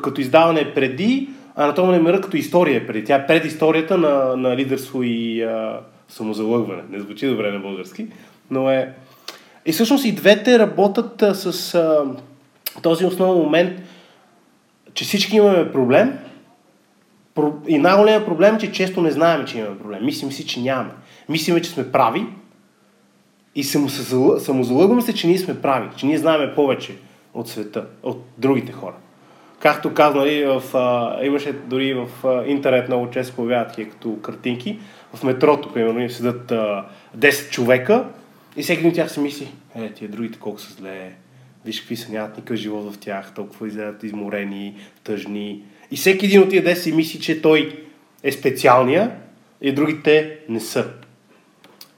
[0.03, 3.05] като издаване преди, Анатомия на мира като история е преди.
[3.05, 6.83] Тя е пред историята на, на лидерство и а, самозалъгване.
[6.91, 8.07] Не звучи добре на български,
[8.51, 8.95] но е...
[9.67, 12.05] И всъщност и двете работят а, с а,
[12.83, 13.81] този основен момент,
[14.95, 16.19] че всички имаме проблем
[17.69, 20.05] и най-големият проблем е, че често не знаем, че имаме проблем.
[20.05, 20.91] Мислим си, че нямаме.
[21.29, 22.27] Мислиме, че сме прави
[23.55, 26.97] и самозалъгваме се, че ние сме прави, че ние знаеме повече
[27.35, 28.95] от света, от другите хора.
[29.61, 30.61] Както казва, нали,
[31.23, 32.09] имаше дори в
[32.47, 34.79] интернет много често появяват като картинки.
[35.15, 36.85] В метрото, примерно, седат а,
[37.19, 38.05] 10 човека
[38.57, 41.13] и всеки от тях си мисли, е, тия другите колко са зле,
[41.65, 45.63] виж какви са, нямат никакъв живот в тях, толкова изгледат изморени, тъжни.
[45.91, 47.85] И всеки един от тия 10 си мисли, че той
[48.23, 49.11] е специалния
[49.63, 50.87] и другите не са.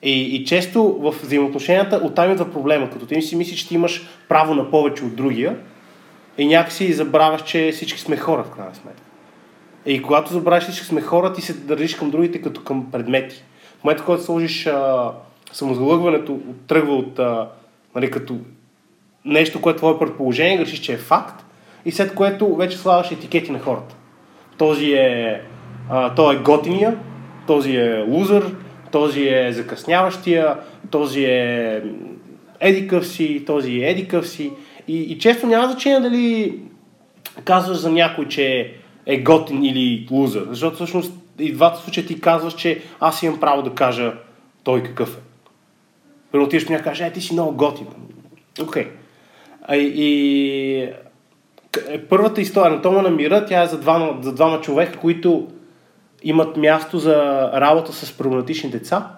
[0.02, 4.08] И, и често в взаимоотношенията оттам идва проблема, като ти си мислиш, че ти имаш
[4.28, 5.56] право на повече от другия,
[6.38, 9.02] и някакси забравяш, че всички сме хора, в крайна сметка.
[9.86, 13.44] И когато забравяш, че сме хора, ти се държиш към другите като към предмети.
[13.80, 15.12] В момента, когато сложиш а,
[15.52, 17.48] самозалъгването, тръгва от а,
[17.94, 18.36] нали, като
[19.24, 21.41] нещо, което е твое предположение, грешиш, че е факт,
[21.84, 23.94] и след което вече слагаш етикети на хората.
[24.58, 25.40] Този е,
[25.90, 26.98] а, той е готиния,
[27.46, 28.54] този е лузър,
[28.92, 30.56] този е закъсняващия,
[30.90, 31.82] този е
[32.60, 34.50] едикъв си, този е едикъв си.
[34.88, 36.58] И, и често няма значение дали
[37.44, 38.74] казваш за някой, че
[39.06, 40.46] е готин или лузър.
[40.50, 44.14] Защото всъщност и двата случая ти казваш, че аз имам право да кажа
[44.64, 45.20] той какъв е.
[46.32, 47.86] Първо отиваш някой каже, е, ти си много готин.
[48.62, 48.84] Окей.
[48.84, 48.88] Okay.
[49.74, 50.88] И, и
[51.88, 55.48] е, първата история на Тома на мира, тя е за двама, за двама човека, които
[56.22, 59.08] имат място за работа с проблематични деца.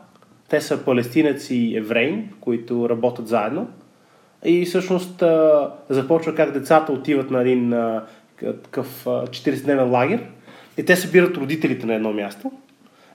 [0.48, 3.68] Те са палестинец и евреин, които работят заедно.
[4.44, 5.22] И всъщност
[5.88, 7.74] започва как децата отиват на един
[8.62, 10.20] такъв 40-дневен лагер
[10.78, 12.52] и те събират родителите на едно място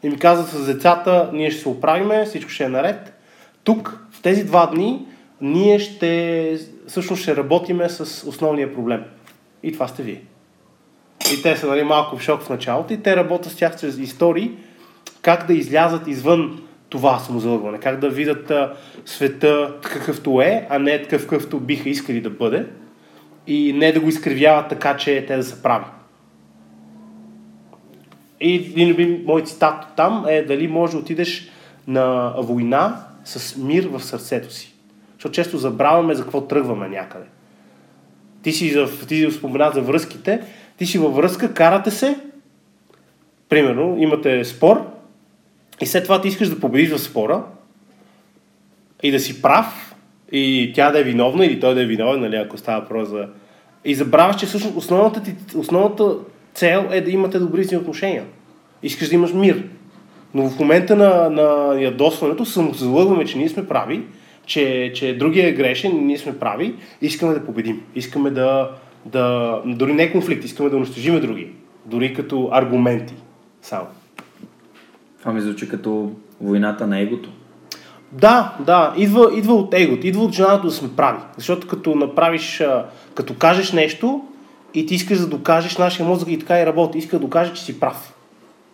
[0.04, 3.13] и ми казват с децата, ние ще се оправиме, всичко ще е наред.
[3.63, 5.06] Тук, в тези два дни,
[5.41, 9.04] ние ще, всъщност ще работиме с основния проблем.
[9.63, 10.22] И това сте вие.
[11.34, 13.98] И те са нали, малко в шок в началото и те работят с тях чрез
[13.98, 14.52] истории,
[15.22, 18.74] как да излязат извън това самозалъгване, как да видят а,
[19.06, 22.67] света какъвто е, а не такъв какъвто биха искали да бъде
[23.48, 25.86] и не да го изкривяват така, че те да са прави.
[28.41, 31.50] И един мой цитат там е дали може да отидеш
[31.88, 34.74] на война с мир в сърцето си.
[35.13, 37.26] Защото често забравяме за какво тръгваме някъде.
[38.43, 40.41] Ти си, ти спомена за връзките,
[40.78, 42.19] ти си във връзка, карате се,
[43.49, 44.86] примерно, имате спор,
[45.82, 47.43] и след това ти искаш да победиш в спора
[49.04, 49.95] и да си прав
[50.32, 53.28] и тя да е виновна или той да е виновен, нали, ако става въпрос за...
[53.86, 56.15] И забравяш, че всъщност основната, ти, основната
[56.54, 58.23] цел е да имате добри отношения.
[58.84, 59.63] Искаш да имаш мир.
[60.34, 64.04] Но в момента на, на ядосването залъгваме, че ние сме прави,
[64.49, 67.81] че, че другия е грешен, ние сме прави, искаме да победим.
[67.95, 68.71] Искаме да,
[69.05, 71.47] да дори не конфликт, искаме да унищожиме други.
[71.85, 73.13] Дори като аргументи.
[73.62, 73.85] Само.
[75.19, 77.29] Това ми звучи като войната на егото.
[78.12, 81.19] Да, да, идва, идва от егото, идва от желанието да сме прави.
[81.38, 82.63] Защото като направиш,
[83.15, 84.21] като кажеш нещо
[84.73, 87.63] и ти искаш да докажеш, нашия мозък и така и работи, иска да докаже, че
[87.63, 88.13] си прав.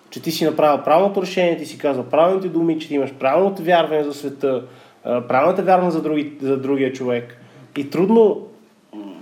[0.10, 3.64] Че ти си направил правилното решение, ти си казал правилните думи, че ти имаш правилното
[3.64, 4.64] вярване за света,
[5.06, 7.38] правилната вярване за, други, за другия човек.
[7.78, 8.48] И трудно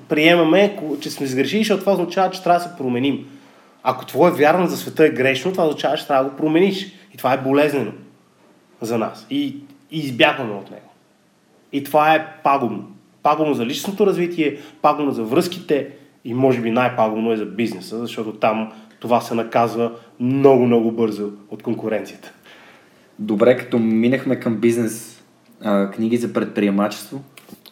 [0.10, 3.26] приемаме, че сме сгрешили, защото това означава, че трябва да се променим.
[3.84, 6.92] Ако твое вярване за света е грешно, това означава, че трябва да го промениш.
[7.14, 7.92] И това е болезнено
[8.82, 9.28] за нас.
[9.30, 9.56] И,
[9.92, 10.90] и избягваме от него.
[11.72, 12.88] И това е пагубно.
[13.24, 15.90] Пагубно за личностното развитие, пагубно за връзките
[16.26, 21.30] и може би най-пагубно е за бизнеса, защото там това се наказва много, много бързо
[21.50, 22.34] от конкуренцията.
[23.20, 25.23] Добре, като минахме към бизнес,
[25.94, 27.22] книги за предприемачество.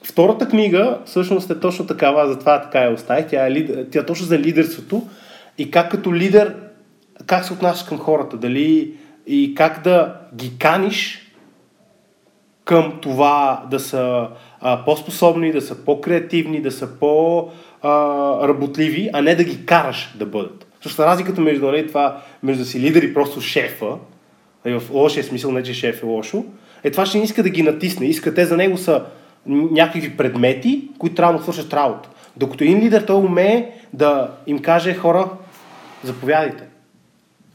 [0.03, 3.27] Втората книга всъщност е точно такава, затова така я оставих.
[3.27, 5.07] Тя е, тя е точно за лидерството
[5.57, 6.55] и как като лидер,
[7.25, 8.37] как се отнасяш към хората.
[8.37, 8.93] Дали
[9.27, 11.31] и как да ги каниш
[12.65, 14.27] към това да са
[14.61, 17.49] а, по-способни, да са по-креативни, да са по-
[17.81, 20.67] а, не да ги караш да бъдат.
[20.83, 23.95] Защото разликата между нали, това, между да си лидер и просто шефа,
[24.65, 26.45] нали, в лошия смисъл, не че шеф е лошо,
[26.83, 28.05] е това, че не иска да ги натисне.
[28.05, 29.05] Иска те за него са
[29.45, 32.09] някакви предмети, които трябва да свършат работа.
[32.37, 35.29] Докато един лидер, той умее да им каже хора,
[36.03, 36.63] заповядайте.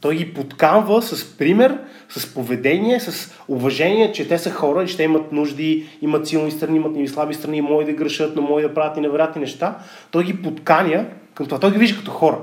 [0.01, 1.77] Той ги подканва с пример,
[2.09, 6.77] с поведение, с уважение, че те са хора и те имат нужди, имат силни страни,
[6.77, 9.77] имат и слаби страни, мои да грешат, но мои да правят и невероятни неща.
[10.11, 11.59] Той ги подканя към това.
[11.59, 12.37] Той ги вижда като хора.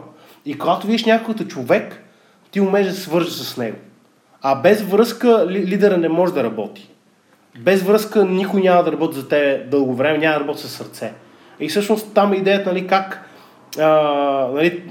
[0.47, 2.03] И когато видиш като човек,
[2.51, 3.77] ти умееш да се свържеш с него.
[4.47, 6.91] А без връзка лидера не може да работи.
[7.59, 11.13] Без връзка никой няма да работи за те дълго време, няма да работи със сърце.
[11.61, 13.29] И всъщност там е идеята, нали, как
[13.79, 13.89] а,
[14.55, 14.83] нали,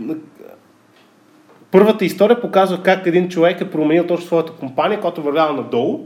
[1.71, 5.99] първата история показва как един човек е променил точно своята компания, която е вървяла надолу,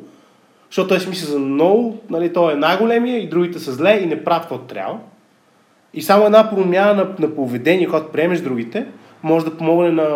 [0.69, 4.05] защото той си мисли за много, нали, той е най-големия и другите са зле и
[4.05, 4.97] не правят каквото трябва.
[5.93, 8.85] И само една промяна на, на поведение, когато приемеш другите,
[9.23, 10.07] може да помогне на,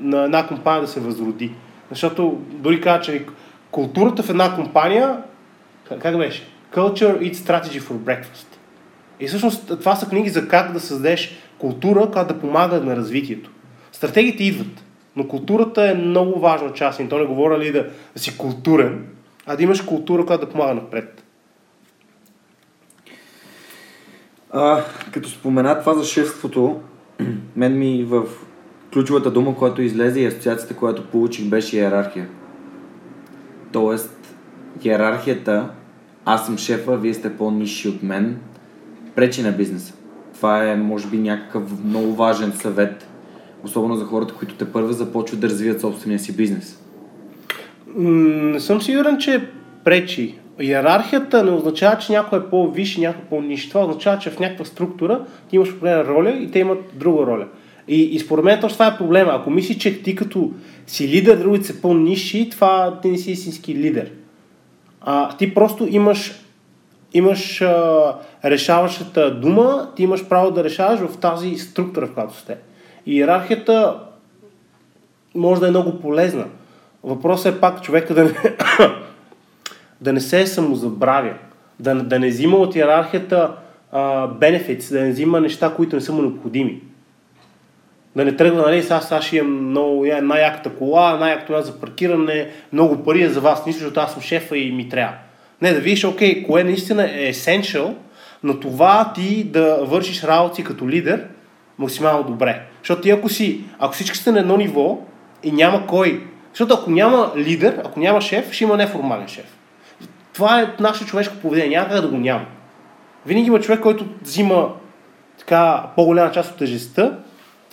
[0.00, 1.52] на една компания да се възроди.
[1.90, 3.26] Защото дори казва, че
[3.70, 5.22] културата в една компания,
[6.00, 6.48] как беше?
[6.74, 8.46] Culture eats strategy for breakfast.
[9.20, 13.50] И всъщност това са книги за как да създадеш култура, която да помага на развитието.
[13.92, 14.84] Стратегиите идват,
[15.16, 17.00] но културата е много важна част.
[17.00, 19.06] И то не говоря ли да, да си културен,
[19.46, 21.24] а да имаш култура, която да помага напред.
[24.50, 26.80] А, като спомена това за шефството,
[27.56, 28.24] мен ми в
[28.98, 32.28] ключовата дума, която излезе и асоциацията, която получих, беше иерархия.
[33.72, 34.34] Тоест,
[34.84, 35.68] иерархията,
[36.24, 38.38] аз съм шефа, вие сте по-ниши от мен,
[39.14, 39.94] пречи на бизнеса.
[40.34, 43.08] Това е, може би, някакъв много важен съвет,
[43.64, 46.82] особено за хората, които те първо започват да развият собствения си бизнес.
[47.96, 49.48] Не съм сигурен, че
[49.84, 50.38] пречи.
[50.60, 53.68] Иерархията не означава, че някой е по-виш някой е по-ниш.
[53.68, 57.46] Това означава, че в някаква структура ти имаш определена роля и те имат друга роля.
[57.88, 59.32] И, и според мен точно това е проблема.
[59.34, 60.50] Ако мислиш, че ти като
[60.86, 64.10] си лидер, другите са по-ниши, това ти не си истински лидер.
[65.00, 66.32] А, ти просто имаш,
[67.14, 72.56] имаш а, решаващата дума, ти имаш право да решаваш в тази структура, в която сте.
[73.06, 74.00] Иерархията
[75.34, 76.44] може да е много полезна.
[77.02, 78.34] Въпросът е пак човека да не,
[80.00, 81.34] да не се самозабравя,
[81.80, 83.52] да, да не взима от иерархията
[84.40, 86.80] бенефит, да не взима неща, които не са му необходими.
[88.18, 93.04] Да не тръгва, нали, сега, сега ще имам много, най-яката кола, най-якото за паркиране, много
[93.04, 95.14] пари е за вас, нищо, защото аз съм шефа и ми трябва.
[95.62, 97.94] Не, да видиш, окей, кое наистина е essential,
[98.42, 101.24] но това ти да вършиш работи като лидер
[101.78, 102.60] максимално добре.
[102.78, 104.98] Защото ти ако си, ако всички сте на едно ниво
[105.42, 109.56] и няма кой, защото ако няма лидер, ако няма шеф, ще има неформален шеф.
[110.32, 112.44] Това е наше човешко поведение, няма как да го няма.
[113.26, 114.68] Винаги има човек, който взима
[115.38, 117.18] така по-голяма част от тежестта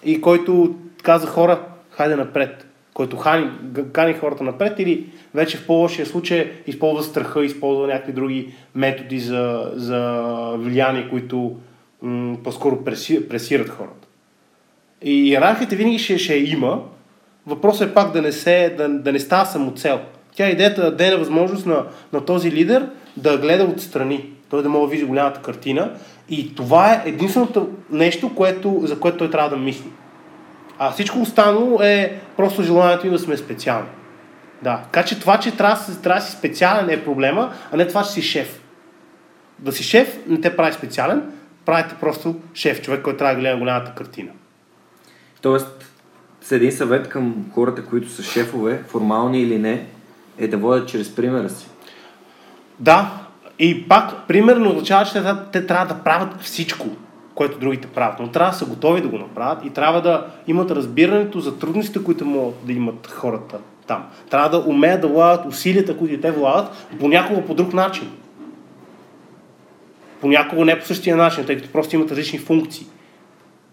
[0.03, 2.67] и който каза хора, хайде напред.
[2.93, 3.49] Който хани,
[3.91, 9.71] кани хората напред или вече в по-лошия случай използва страха, използва някакви други методи за,
[9.75, 10.21] за
[10.57, 11.55] влияние, които
[12.01, 14.07] м- по-скоро преси, пресират хората.
[15.01, 16.81] И иерархията винаги ще, ще има.
[17.47, 19.99] Въпросът е пак да не, се, да, да не става самоцел.
[20.35, 24.29] Тя е идеята да даде възможност на, на този лидер да гледа отстрани.
[24.49, 25.91] Той да може да види голямата картина.
[26.29, 29.89] И това е единственото нещо, което, за което той трябва да мисли.
[30.77, 33.87] А всичко останало е просто желанието им да сме специални.
[34.61, 34.81] Да.
[34.83, 38.09] Така че това, че трябва, трябва да си специален е проблема, а не това, че
[38.09, 38.61] си шеф.
[39.59, 41.31] Да си шеф не те прави специален,
[41.65, 44.31] правите просто шеф, човек, който трябва да гледа голямата картина.
[45.41, 45.91] Тоест,
[46.41, 49.85] с един съвет към хората, които са шефове, формални или не,
[50.37, 51.67] е да водят чрез примера си.
[52.79, 53.24] Да,
[53.59, 56.87] и пак, примерно означава, че те, трябва да правят всичко,
[57.35, 58.19] което другите правят.
[58.19, 62.03] Но трябва да са готови да го направят и трябва да имат разбирането за трудностите,
[62.03, 63.57] които могат да имат хората
[63.87, 64.03] там.
[64.29, 68.11] Трябва да умеят да влагат усилията, които те влагат, понякога по друг начин.
[70.21, 72.85] Понякога не по същия начин, тъй като просто имат различни функции.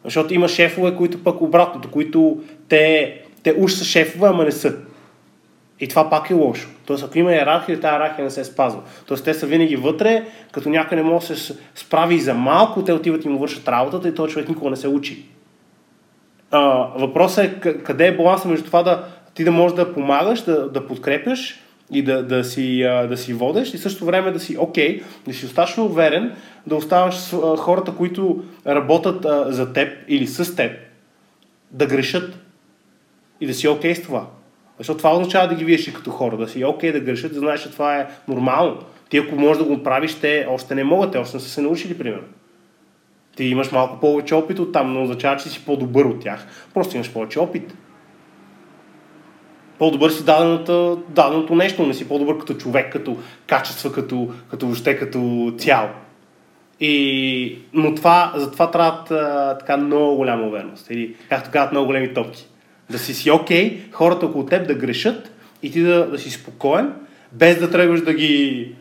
[0.05, 2.39] Защото има шефове, които пък обратното, които
[2.69, 4.77] те, те уж са шефове, ама не са.
[5.83, 6.69] И това пак е лошо.
[6.87, 8.81] Тоест, ако има иерархия, тази иерархия не се спазва.
[9.07, 12.85] Тоест, те са винаги вътре, като някой не може да се справи и за малко,
[12.85, 15.25] те отиват и му вършат работата и този човек никога не се учи.
[16.51, 16.61] А,
[16.97, 19.05] въпросът е къде е баланса между това да
[19.35, 21.61] ти да можеш да помагаш, да, да подкрепяш
[21.93, 25.35] и да, да, си, да си водеш и също време да си окей, okay, да
[25.35, 30.73] си достатъчно уверен, да оставаш хората, които работят за теб или с теб,
[31.71, 32.39] да грешат
[33.41, 34.27] и да си окей okay с това.
[34.83, 37.33] Защото това означава да ги видиш и като хора, да си окей okay, да грешат,
[37.33, 38.79] да знаеш, че това е нормално.
[39.09, 41.61] Ти ако можеш да го правиш, те още не могат, те още не са се
[41.61, 42.27] научили, примерно.
[43.37, 46.47] Ти имаш малко повече опит от там, но означава, че си по-добър от тях.
[46.75, 47.75] Просто имаш повече опит.
[49.79, 53.17] По-добър си даденото, даденото нещо, не си по-добър като човек, като
[53.47, 55.89] качества, като, като въобще като цяло.
[56.81, 59.05] И, но това, за това трябва
[59.59, 60.91] така много голяма увереност.
[60.91, 62.49] Или, както казват, много големи топки.
[62.93, 65.33] Да си си окей, okay, хората около теб да грешат
[65.63, 66.93] и ти да, да си спокоен,
[67.33, 68.75] без да тръгваш да ги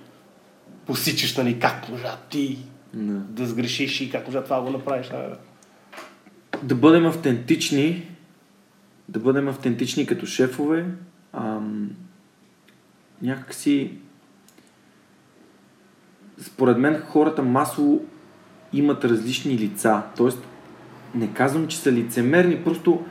[0.86, 2.58] посичаш, нали, как можа ти
[2.94, 3.20] Не.
[3.20, 5.10] да сгрешиш и как можа това го направиш.
[5.12, 5.38] А,
[6.64, 8.08] Да бъдем автентични,
[9.10, 10.86] да бъдем автентични като шефове,
[11.34, 11.90] ам,
[13.22, 13.92] някакси
[16.42, 18.06] според мен хората масово
[18.74, 20.02] имат различни лица.
[20.18, 20.48] Тоест,
[21.16, 23.06] не казвам, че са лицемерни, просто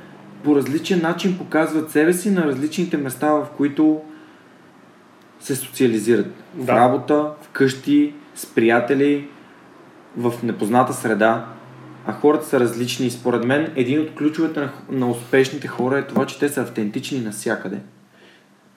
[0.45, 4.01] по различен начин показват себе си на различните места, в които
[5.41, 6.26] се социализират.
[6.55, 6.74] В Да.
[6.76, 9.28] работа, в къщи, с приятели,
[10.16, 11.47] в непозната среда.
[12.07, 13.07] А хората са различни.
[13.07, 16.61] И Според мен, един от ключовете на, на успешните хора е това, че те са
[16.61, 17.78] автентични навсякъде.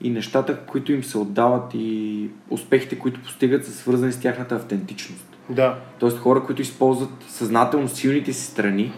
[0.01, 5.38] И нещата, които им се отдават и успехите, които постигат, са свързани с тяхната автентичност.
[5.49, 8.93] да, Тоест хора, които използват съзнателно силните си страни,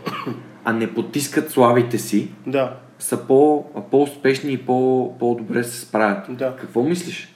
[0.66, 2.76] а не потискат слабите си, да.
[3.00, 6.38] са по, по-успешни и по, по-добре се справят.
[6.38, 6.56] Да.
[6.56, 7.36] Какво мислиш?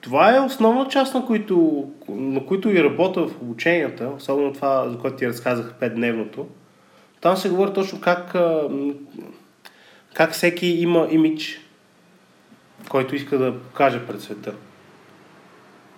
[0.00, 4.98] Това е основна част, на които, на които и работя в обученията, особено това, за
[4.98, 6.44] което ти разказах 5-дневното.
[7.20, 8.34] Там се говори точно как,
[10.14, 11.60] как всеки има имидж,
[12.88, 14.54] който иска да покаже пред света.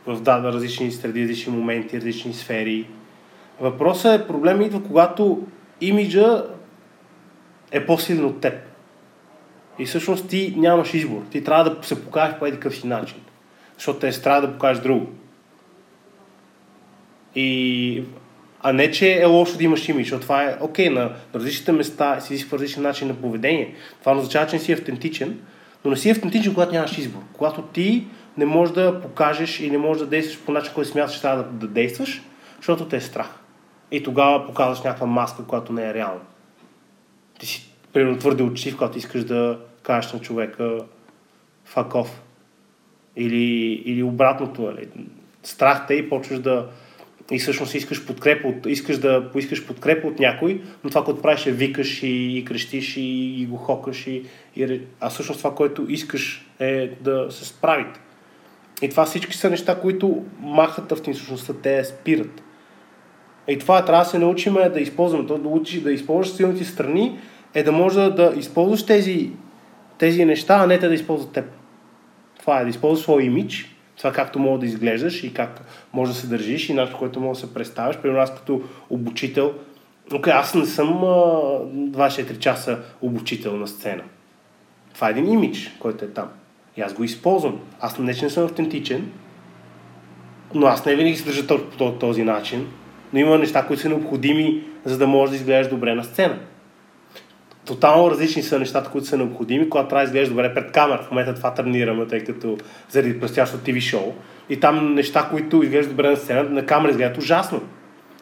[0.06, 2.86] В да, различни среди, различни моменти, различни сфери.
[3.60, 5.46] Въпросът е, проблем идва, когато
[5.80, 6.44] имиджа
[7.72, 8.54] е по-силен от теб.
[9.78, 11.22] И всъщност ти нямаш избор.
[11.30, 13.18] Ти трябва да се покажеш по един си начин.
[13.74, 15.06] Защото те страда да покажеш друго.
[17.34, 18.02] И...
[18.62, 21.72] А не, че е лошо да имаш имидж, защото това е окей, на, на различните
[21.72, 23.74] места си изисква различен начин на поведение.
[24.00, 25.40] Това означава, че не си автентичен,
[25.84, 27.20] но не си автентичен, когато нямаш избор.
[27.32, 31.14] Когато ти не можеш да покажеш и не можеш да действаш по начин, който смяташ,
[31.14, 32.22] че трябва да, да действаш,
[32.56, 33.45] защото те е страх.
[33.90, 36.20] И тогава показваш някаква маска, която не е реална.
[37.38, 40.78] Ти си, примерно, твърде учив, когато искаш да кажеш на човека
[41.74, 42.08] off.
[43.16, 44.88] Или, или обратното, нали?
[45.42, 46.68] страх те и почваш да
[47.30, 51.46] и всъщност искаш подкрепа от, искаш да поискаш подкрепа от някой, но това, което правиш
[51.46, 53.02] е викаш и, и крещиш и,
[53.42, 54.22] и го хокаш и,
[54.56, 58.00] и, а всъщност това, което искаш е да се справите.
[58.82, 62.42] И това всички са неща, които махат автентичността, те спират.
[63.48, 65.26] И това трябва да се научим да използваме.
[65.26, 67.18] То да учиш да използваш силните страни
[67.54, 69.30] е да можеш да, да използваш тези,
[69.98, 71.44] тези неща, а не те да използват теб.
[72.40, 76.18] Това е да използваш своя имидж, това както мога да изглеждаш и как може да
[76.18, 77.98] се държиш и начин, по който може да се представяш.
[77.98, 79.54] Примерно аз като обучител,
[80.14, 84.02] окей, аз не съм а, 24 часа обучител на сцена.
[84.94, 86.28] Това е един имидж, който е там.
[86.76, 87.60] И аз го използвам.
[87.80, 89.12] Аз не че не съм автентичен,
[90.54, 92.68] но аз не винаги се държа по този начин,
[93.16, 96.38] но има неща, които са необходими, за да можеш да изглеждаш добре на сцена.
[97.64, 101.02] Тотално различни са нещата, които са необходими, когато трябва да изглеждаш добре пред камера.
[101.02, 102.58] В момента това тренираме, тъй като
[102.88, 104.14] заради предстоящото TV шоу.
[104.48, 107.60] И там неща, които изглеждат добре на сцена, на камера изглеждат ужасно.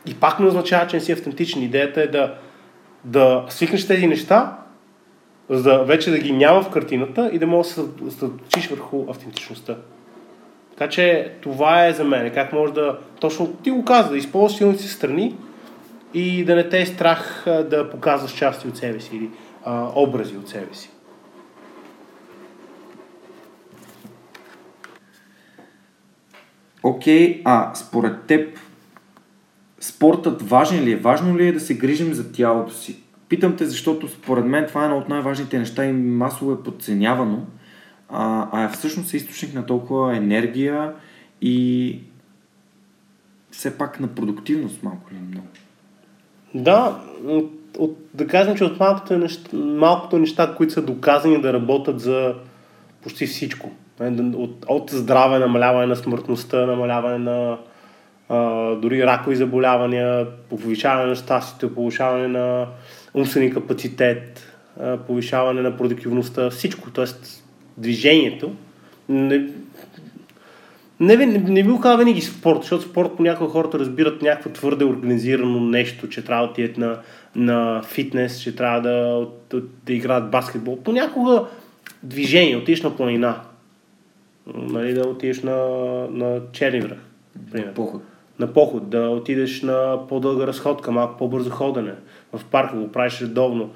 [0.06, 1.62] И пак не означава, че не си автентичен.
[1.62, 2.34] Идеята е да,
[3.04, 4.56] да свикнеш тези неща,
[5.50, 9.04] за да вече да ги няма в картината и да можеш да се съсредоточиш върху
[9.10, 9.76] автентичността.
[10.76, 12.34] Така че това е за мен.
[12.34, 12.98] Как може да...
[13.20, 15.36] Точно ти го каза, да използваш силните си страни
[16.14, 19.30] и да не те е страх да показваш части от себе си или
[19.64, 20.90] а, образи от себе си.
[26.82, 28.58] Окей, а според теб
[29.80, 30.96] спортът важен ли е?
[30.96, 33.02] Важно ли е да се грижим за тялото си?
[33.28, 37.46] Питам те, защото според мен това е едно от най-важните неща и масово е подценявано,
[38.08, 40.92] а, а всъщност е източник на толкова енергия
[41.40, 41.98] и
[43.50, 45.46] все пак на продуктивност малко ли много.
[46.54, 47.00] Да,
[47.78, 52.34] от, да кажем, че от малкото неща, малкото неща, които са доказани да работят за
[53.02, 53.70] почти всичко.
[54.00, 57.58] Да- От, от здраве, намаляване на смъртността, намаляване на
[58.28, 62.66] а, дори ракови заболявания, повишаване на щастието, повишаване на
[63.14, 64.46] умствения капацитет,
[64.80, 67.04] а, повишаване на продуктивността, всичко, т.е.
[67.78, 68.52] движението.
[69.08, 69.48] Не,
[71.00, 75.60] не, не, не би казал винаги спорт, защото спорт понякога хората разбират някакво твърде организирано
[75.60, 76.98] нещо, че трябва да отидат на,
[77.36, 80.78] на фитнес, че трябва да, да, да играят баскетбол.
[80.84, 81.44] Понякога
[82.02, 83.40] движение, отидеш на планина,
[84.54, 85.56] нали, да отидеш на,
[86.10, 86.98] на черни връх,
[87.52, 87.74] примерно.
[87.74, 88.02] Поход.
[88.38, 91.92] на поход, да отидеш на по-дълга разходка, малко по-бързо ходене,
[92.32, 93.70] в парка го правиш редовно.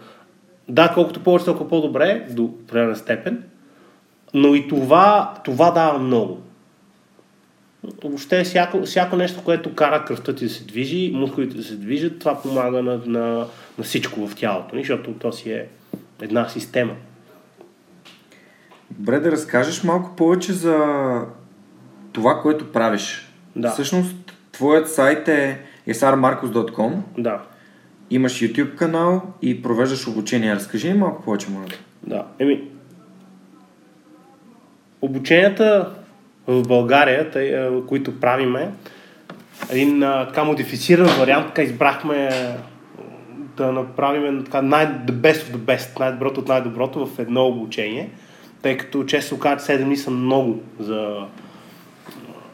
[0.68, 3.42] Да, колкото повече, толкова по-добре, до определена степен,
[4.34, 6.40] но и това, това дава много.
[8.04, 12.18] Въобще всяко, всяко нещо, което кара кръвта ти да се движи, мускулите да се движат,
[12.18, 13.46] това помага на, на,
[13.78, 15.66] на всичко в тялото, защото то си е
[16.22, 16.92] една система.
[18.90, 20.76] Добре, да разкажеш малко повече за
[22.12, 23.32] това, което правиш.
[23.56, 23.70] Да.
[23.70, 24.16] Всъщност,
[24.52, 26.92] твоят сайт е esarmarcos.com.
[27.18, 27.42] Да.
[28.10, 30.54] Имаш YouTube канал и провеждаш обучение.
[30.54, 31.66] Разкажи ни малко повече, моля.
[32.06, 32.26] Да.
[32.38, 32.68] Еми,
[35.02, 35.88] обученията
[36.46, 38.70] в България, тъй, а, които правиме,
[39.70, 42.30] един така модифициран вариант, така избрахме
[43.56, 48.10] да направим така най- the best of the best, най-доброто от най-доброто в едно обучение,
[48.62, 51.16] тъй като често казват 7 дни са много за,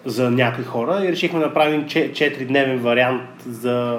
[0.04, 3.98] за някои хора и решихме да направим 4-дневен вариант за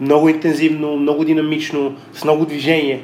[0.00, 3.00] много интензивно, много динамично, с много движение,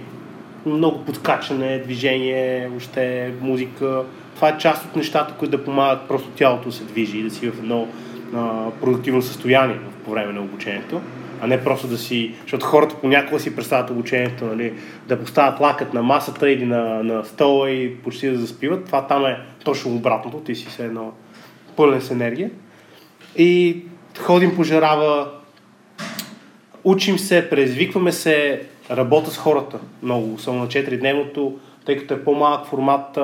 [0.66, 4.02] много подкачане, движение, въобще музика.
[4.36, 7.30] Това е част от нещата, които да помагат просто тялото да се движи и да
[7.30, 7.88] си в едно
[8.34, 11.00] а, продуктивно състояние по време на обучението
[11.40, 12.34] а не просто да си...
[12.42, 14.74] Защото хората понякога си представят обучението, нали,
[15.08, 18.86] да поставят лакът на масата или на, на стола и почти да заспиват.
[18.86, 20.40] Това там е точно обратното.
[20.40, 21.12] Ти си се едно
[21.76, 22.50] пълен с енергия.
[23.36, 23.82] И
[24.18, 25.30] ходим по жарава,
[26.84, 31.52] учим се, предизвикваме се, работя с хората много, само на 4-дневното,
[31.86, 33.18] тъй като е по-малък формат,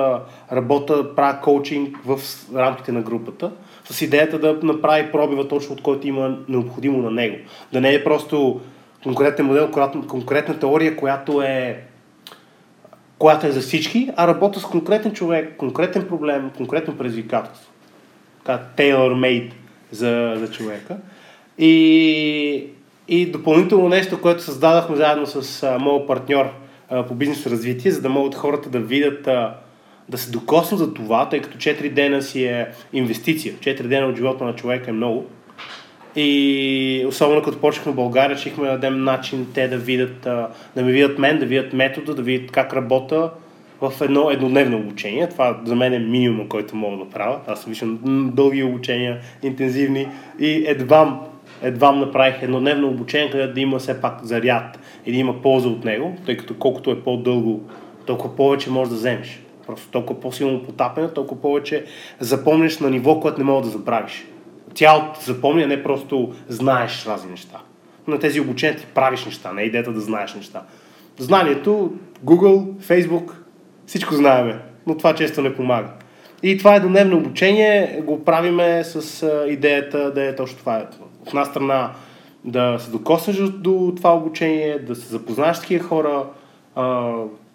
[0.51, 2.19] работа, правя коучинг в
[2.55, 3.51] рамките на групата
[3.85, 7.37] с идеята да направи пробива точно от който има необходимо на него.
[7.73, 8.61] Да не е просто
[9.03, 9.71] конкретен модел,
[10.07, 11.83] конкретна теория, която е
[13.17, 17.71] която е за всички, а работа с конкретен човек, конкретен проблем, конкретно предизвикателство.
[18.43, 19.51] Така, tailor-made
[19.91, 20.97] за, за човека.
[21.57, 22.67] И,
[23.07, 26.45] и допълнително нещо, което създадахме заедно с а, моят партньор
[27.07, 29.23] по бизнес развитие, за да могат хората да видят
[30.09, 33.53] да се докоснат за това, тъй като 4 дена си е инвестиция.
[33.53, 35.25] 4 дена от живота на човека е много.
[36.15, 40.21] И особено като почнахме в България, чихме да дадем начин те да видят,
[40.75, 43.29] да ме видят мен, да видят метода, да видят как работа
[43.81, 45.29] в едно еднодневно обучение.
[45.29, 47.39] Това за мен е минимум, който мога да правя.
[47.47, 47.99] Аз съм виждам
[48.33, 50.07] дълги обучения, интензивни
[50.39, 51.21] и едвам,
[51.61, 55.85] едвам направих еднодневно обучение, където да има все пак заряд и да има полза от
[55.85, 57.61] него, тъй като колкото е по-дълго,
[58.05, 59.43] толкова повече можеш да вземеш.
[59.67, 61.85] Просто толкова по-силно потапена, толкова повече
[62.19, 64.25] запомняш на ниво, което не мога да забравиш.
[64.73, 67.59] Тялото запомня, не просто знаеш разни неща.
[68.07, 70.61] На тези обучения ти правиш неща, не е идеята да знаеш неща.
[71.17, 71.93] Знанието,
[72.25, 73.31] Google, Facebook,
[73.85, 75.89] всичко знаеме, но това често не помага.
[76.43, 80.87] И това е дневно обучение, го правиме с идеята да е точно това.
[81.21, 81.91] От една страна
[82.45, 86.25] да се докоснеш до това обучение, да се запознаеш с такива хора.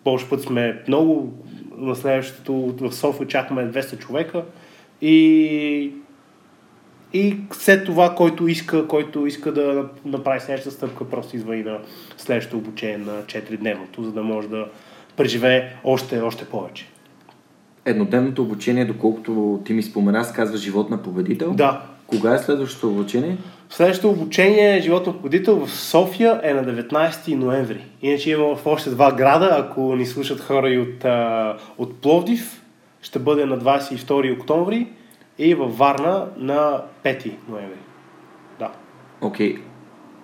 [0.04, 1.32] повече път сме много
[1.76, 4.44] на следващото в София чакаме 200 човека
[5.00, 5.92] и
[7.12, 11.78] и след това, който иска, който иска да направи следващата стъпка, просто извън на
[12.16, 14.66] следващото обучение на 4-дневното, за да може да
[15.16, 16.86] преживее още, още повече.
[17.84, 21.54] Еднодневното обучение, доколкото ти ми спомена, казва живот на победител.
[21.54, 21.82] Да.
[22.08, 23.36] Кога е следващото обучение?
[23.70, 27.84] Следващото обучение Живот на победител в София е на 19 ноември.
[28.02, 31.04] Иначе има в още два града, ако ни слушат хора и от,
[31.78, 32.62] от Пловдив,
[33.02, 34.88] ще бъде на 22 октомври
[35.38, 37.78] и във Варна на 5 ноември.
[38.58, 38.70] Да.
[39.20, 39.54] Окей.
[39.54, 39.60] Okay.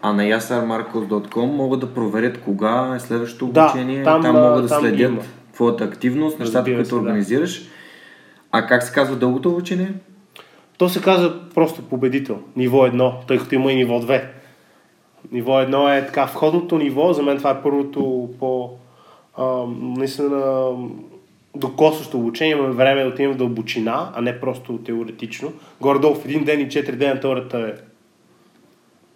[0.03, 3.99] А на yasarmarcos.com могат да проверят кога е следващото обучение.
[3.99, 5.23] Да, там, там могат да там следят има.
[5.55, 7.63] твоята активност, нещата, които организираш.
[7.63, 7.69] Да.
[8.53, 9.95] А как се казва дългото обучение?
[10.79, 14.25] То се казва просто победител, ниво едно, тъй като има и ниво 2.
[15.33, 18.71] Ниво едно е така входното ниво, за мен това е първото по
[19.37, 20.71] а, наистина
[21.57, 25.53] докосващо обучение, имаме време да отидем в дълбочина, а не просто теоретично.
[25.81, 27.73] Горе-долу в един ден и 4 дена теорията е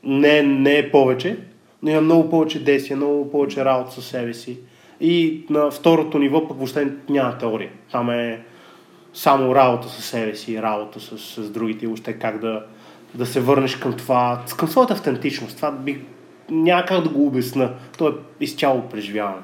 [0.05, 1.37] не, не е повече,
[1.83, 4.59] но има много повече действия, много повече работа със себе си.
[5.01, 7.71] И на второто ниво пък въобще няма теория.
[7.93, 8.41] Там е
[9.15, 12.67] само работа със себе си, работа с, с другите и въобще как да,
[13.15, 15.57] да се върнеш към това, към своята автентичност.
[15.57, 16.05] Това би,
[16.51, 17.75] няма как да го обясна.
[17.99, 19.43] То е изцяло преживяване.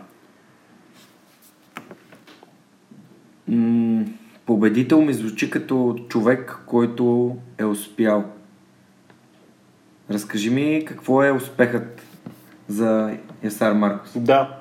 [3.48, 4.04] М-
[4.46, 8.24] победител ми звучи като човек, който е успял.
[10.10, 12.02] Разкажи ми какво е успехът
[12.68, 14.12] за Ясар Маркос.
[14.16, 14.58] Да.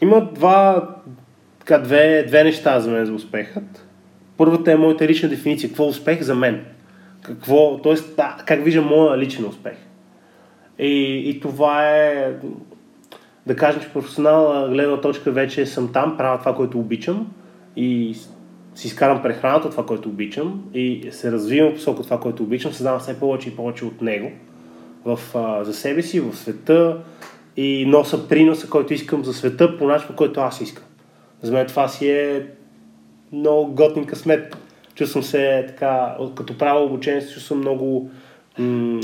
[0.00, 0.88] Има два,
[1.68, 3.86] така, две, две неща за мен за успехът.
[4.36, 5.68] Първата е моята лична дефиниция.
[5.70, 6.64] Какво е успех за мен?
[7.22, 7.80] какво.
[8.16, 9.76] Да, как виждам моя личен успех.
[10.78, 12.32] И, и това е,
[13.46, 17.32] да кажем, че професионална гледна точка вече съм там, правя това, което обичам
[17.76, 18.16] и
[18.74, 23.20] си изкарам прехраната, това, което обичам и се развивам посока това, което обичам, създавам все
[23.20, 24.30] повече и повече от него
[25.04, 26.98] в, а, за себе си, в света
[27.56, 30.84] и носа приноса, който искам за света по начин, по който аз искам.
[31.42, 32.46] За мен това си е
[33.32, 34.56] много готин късмет.
[34.94, 38.10] Чувствам се така, като правя обучение, се чувствам много
[38.58, 39.00] м-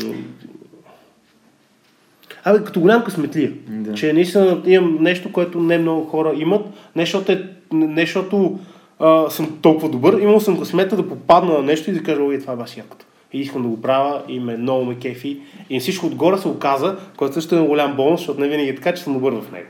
[2.44, 3.52] Абе, като голям късметлия.
[3.68, 3.94] Да.
[3.94, 6.66] Че наистина имам нещо, което не много хора имат.
[6.96, 8.58] Не защото, е, не защото
[8.98, 12.38] а, съм толкова добър, имал съм късмета да попадна на нещо и да кажа, ой,
[12.38, 13.06] това е бас якото.
[13.32, 15.40] И искам да го правя и ме много ме кефи.
[15.70, 18.94] И всичко отгоре се оказа, което също е голям бонус, защото не винаги е така,
[18.94, 19.68] че съм добър в него.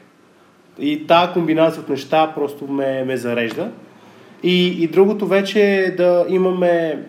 [0.79, 3.71] И тази комбинация от неща просто ме, ме зарежда.
[4.43, 7.03] И, и другото вече е да имаме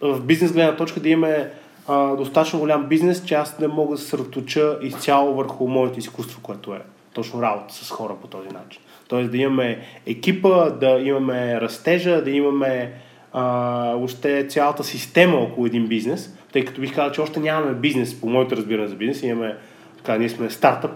[0.00, 1.50] в бизнес гледна точка да имаме
[1.88, 6.40] а, достатъчно голям бизнес, че аз не мога да се съсредоточа изцяло върху моето изкуство,
[6.42, 6.80] което е
[7.14, 8.82] точно работа с хора по този начин.
[9.08, 12.92] Тоест да имаме екипа, да имаме растежа, да имаме
[13.32, 18.20] а, още цялата система около един бизнес, тъй като бих казал, че още нямаме бизнес,
[18.20, 19.56] по моето разбиране за бизнес, имаме,
[19.96, 20.90] така, ние сме стартъп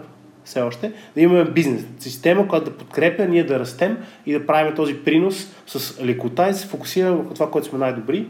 [0.47, 4.75] все още, да имаме бизнес, система, която да подкрепя ние да растем и да правим
[4.75, 8.27] този принос с лекота и се фокусираме върху това, което сме най-добри.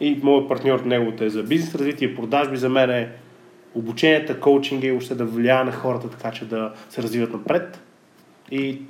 [0.00, 3.08] И моят партньор неговото е за бизнес развитие, продажби, за мен е
[3.74, 7.80] обученията, коучинга и още да влияе на хората така, че да се развиват напред.
[8.50, 8.82] И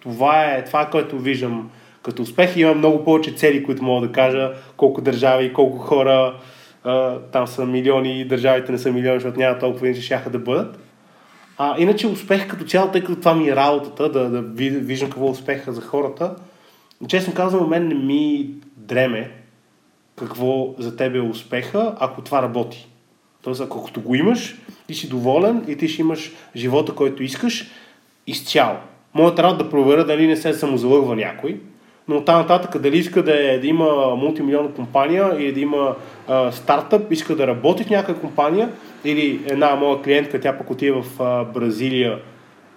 [0.00, 1.70] това е това, което виждам
[2.02, 2.56] като успех.
[2.56, 6.34] Има много повече цели, които мога да кажа, колко държави, колко хора,
[7.32, 10.87] там са милиони, държавите не са милиони, защото няма толкова, че шяха да бъдат.
[11.58, 14.42] А, иначе успех като цяло, тъй като това ми е работата, да, да
[14.80, 16.34] виждам какво е успеха за хората,
[17.08, 19.30] честно казвам, мен не ми дреме
[20.16, 22.88] какво за тебе е успеха, ако това работи.
[23.42, 24.56] Тоест, ако го имаш,
[24.86, 27.70] ти си доволен и ти ще имаш живота, който искаш,
[28.26, 28.76] изцяло.
[29.14, 31.60] Моята работа да проверя дали не се самозалъгва някой,
[32.08, 35.96] но там нататък дали иска да, е, да има мултимилионна компания или да има
[36.28, 38.72] а, стартъп, иска да работи в някаква компания
[39.04, 42.18] или една моя клиентка, тя пък отива в Бразилия,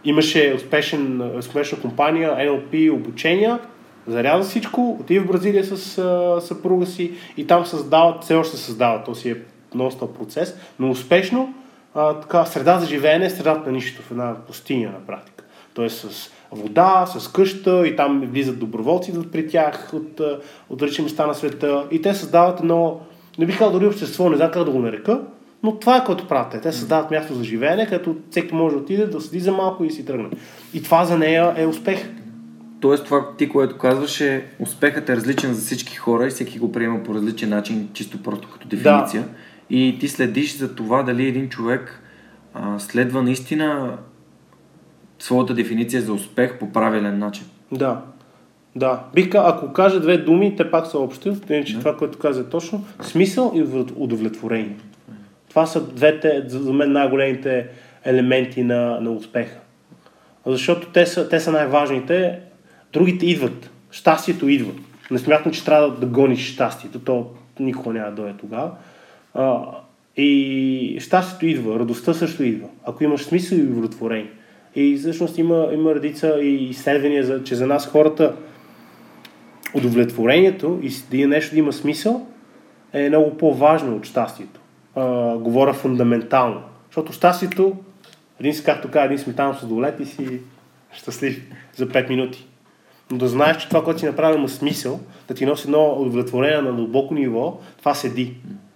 [0.03, 3.59] имаше успешен, успешна компания, NLP, обучения,
[4.07, 5.78] заряза всичко, отива в Бразилия с
[6.41, 9.38] съпруга си и там създават, все още създават, то си е
[9.76, 11.53] нон процес, но успешно
[11.95, 15.43] а, така, среда за живеене, средата на нищо в една пустиня на практика.
[15.74, 20.22] Тоест с вода, с къща и там влизат доброволци при тях от,
[20.69, 21.88] от различни места на света.
[21.91, 22.99] И те създават едно,
[23.38, 25.22] не бих казал дори общество, не знам как да го нарека,
[25.64, 26.62] но това е което правят те.
[26.62, 29.91] Те създават място за живеене, където всеки може да отиде, да седи за малко и
[29.91, 30.30] си тръгне.
[30.74, 32.09] И това за нея е успех.
[32.80, 36.72] Тоест това ти, което казваш е успехът е различен за всички хора и всеки го
[36.72, 39.22] приема по различен начин, чисто просто като дефиниция.
[39.22, 39.30] Да.
[39.70, 42.01] И ти следиш за това дали един човек
[42.53, 43.97] а, следва наистина
[45.20, 47.45] своята дефиниция за успех по правилен начин.
[47.72, 48.01] Да.
[48.76, 49.03] Да.
[49.14, 51.80] Бих ако кажа две думи, те пак са общи, иначе да.
[51.80, 52.86] това, което каза е точно.
[53.01, 53.62] Смисъл и
[53.95, 54.78] удовлетворение.
[55.52, 57.68] Това са двете, за мен, най-големите
[58.06, 59.58] елементи на, на успеха.
[60.45, 62.39] Защото те са, те са най-важните.
[62.93, 63.70] Другите идват.
[63.91, 64.72] Щастието идва.
[65.12, 66.99] Не смятам, че трябва да гониш щастието.
[66.99, 67.28] То
[67.60, 68.72] никога няма да дойде тогава.
[70.18, 72.68] И щастието идва, радостта също идва.
[72.86, 74.32] Ако имаш смисъл и удовлетворение.
[74.76, 78.36] И всъщност има, има редица и изследвания, за, че за нас хората
[79.74, 82.28] удовлетворението и да има нещо да има смисъл
[82.93, 84.61] е много по-важно от щастието.
[84.96, 86.62] А, говоря фундаментално.
[86.88, 87.76] Защото щастието,
[88.39, 90.39] един си, както казва, един сметан с долет и си
[90.94, 91.42] щастлив
[91.76, 92.48] за 5 минути.
[93.12, 96.62] Но да знаеш, че това, което си направил, има смисъл, да ти носи едно удовлетворение
[96.62, 98.34] на дълбоко ниво, това седи.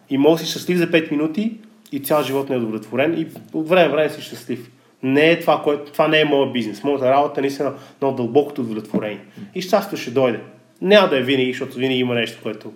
[0.10, 1.58] И може да си щастлив за 5 минути
[1.92, 4.72] и цял живот не е удовлетворен и от време време си щастлив
[5.06, 6.84] не е това, което, това не е моят бизнес.
[6.84, 9.20] Моята работа е наистина много дълбокото удовлетворение.
[9.56, 10.40] И щастието ще дойде.
[10.82, 12.74] Няма да е винаги, защото винаги има нещо, което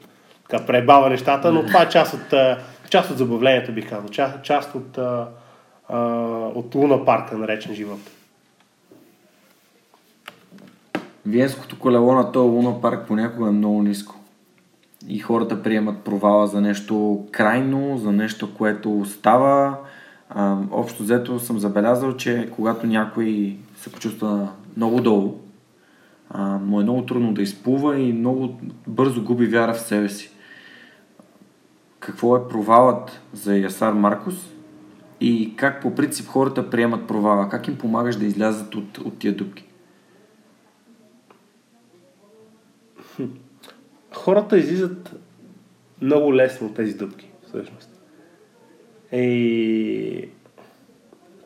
[0.50, 2.34] така, пребава нещата, но това е част от,
[2.90, 4.10] част от забавлението, бих казал.
[4.10, 4.98] Част, част от,
[6.56, 8.00] от Луна парка, наречен живот.
[11.26, 14.16] Виенското колело на този Луна парк понякога е много ниско.
[15.08, 19.78] И хората приемат провала за нещо крайно, за нещо, което става
[20.30, 25.40] а, общо взето съм забелязал, че когато някой се почувства много долу,
[26.30, 30.32] а, му е много трудно да изплува и много бързо губи вяра в себе си.
[32.00, 34.36] Какво е провалът за Ясар Маркус
[35.22, 37.50] и как по принцип хората приемат провала?
[37.50, 39.66] Как им помагаш да излязат от, от тия дупки?
[44.14, 45.16] Хората излизат
[46.02, 47.89] много лесно от тези дупки, всъщност.
[49.12, 50.30] И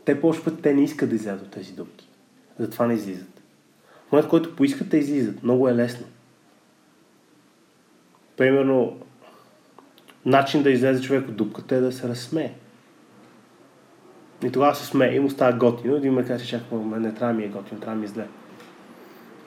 [0.06, 2.10] те повече път те не искат да излязат от тези дупки.
[2.60, 3.42] Затова не излизат.
[4.08, 5.44] В момент, който поискат, те излизат.
[5.44, 6.06] Много е лесно.
[8.38, 8.98] Примерно,
[10.26, 12.52] начин да излезе човек от дупката е да се разсмее.
[14.44, 15.96] И тогава се смее и му става готино.
[15.96, 18.28] Един ме каже, чакай, не трябва ми е готино, трябва ми е зле.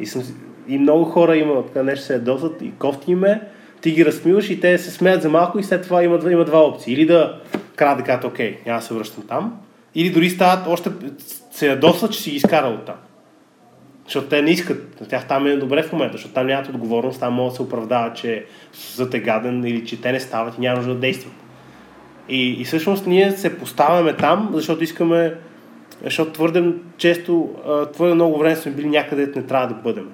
[0.01, 0.22] И, съм,
[0.68, 3.49] и много хора има така нещо се ядосат и кофти ме,
[3.81, 6.66] ти ги разсмиваш и те се смеят за малко и след това има, има два
[6.66, 6.95] опции.
[6.95, 7.41] Или да
[7.77, 9.61] кара да кажат, окей, няма да се връщам там,
[9.95, 10.91] или дори стават, още
[11.51, 12.97] се ядосват, че си ги изкарал от там.
[14.07, 15.01] Защото те не искат.
[15.01, 17.63] На тях там е добре в момента, защото там нямат отговорност, там могат да се
[17.63, 18.45] оправдават, че
[18.95, 21.33] зът е гаден или че те не стават и няма нужда да действат.
[22.29, 25.35] И, и всъщност ние се поставяме там, защото искаме,
[26.05, 27.55] защото твърде често,
[27.93, 30.11] твърде много време сме били някъде, не трябва да бъдем.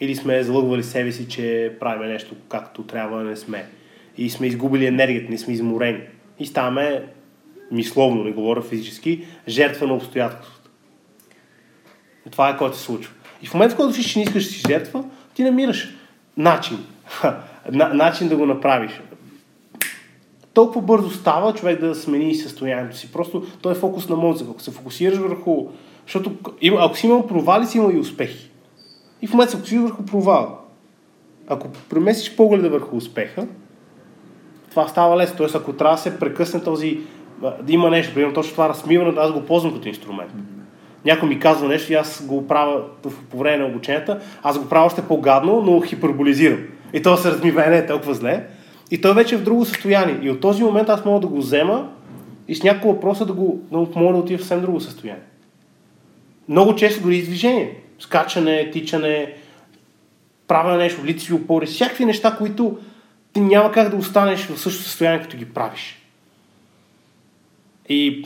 [0.00, 3.66] Или сме залъгвали себе си, че правим нещо както трябва, не сме.
[4.16, 6.00] И сме изгубили енергията, не сме изморени.
[6.38, 7.02] И ставаме,
[7.72, 10.57] мисловно, не говоря физически, жертва на обстоятелството.
[12.30, 13.12] Това е което се случва.
[13.42, 15.04] И в момента, който си, че не искаш да си жертва,
[15.34, 15.94] ти намираш
[16.36, 16.86] начин.
[17.72, 19.00] начин да го направиш
[20.58, 23.12] толкова бързо става човек да смени състоянието си.
[23.12, 24.50] Просто той е фокус на мозъка.
[24.50, 25.66] Ако се фокусираш върху...
[26.06, 26.32] Защото
[26.78, 28.50] ако си имал провали, си имал и успехи.
[29.22, 30.58] И в момента се фокусираш върху провал.
[31.48, 33.46] Ако преместиш погледа върху успеха,
[34.70, 35.36] това става лесно.
[35.36, 37.00] Тоест, ако трябва да се прекъсне този...
[37.62, 40.32] Да има нещо, примерно точно това размиване, аз го ползвам като инструмент.
[41.08, 42.82] Някой ми казва нещо и аз го правя
[43.30, 46.58] по време на обученията, аз го правя още по-гадно, но хиперболизирам.
[46.92, 48.46] И то се размива, не е толкова зле.
[48.90, 50.18] И той вече е в друго състояние.
[50.22, 51.88] И от този момент аз мога да го взема
[52.48, 55.22] и с няколко въпроса да го да помоля да отида в съвсем друго състояние.
[56.48, 57.80] Много често дори движение.
[57.98, 59.32] Скачане, тичане,
[60.48, 62.78] правя нещо, лицеви опори, всякакви неща, които
[63.32, 66.02] ти няма как да останеш в същото състояние, като ги правиш.
[67.88, 68.22] И,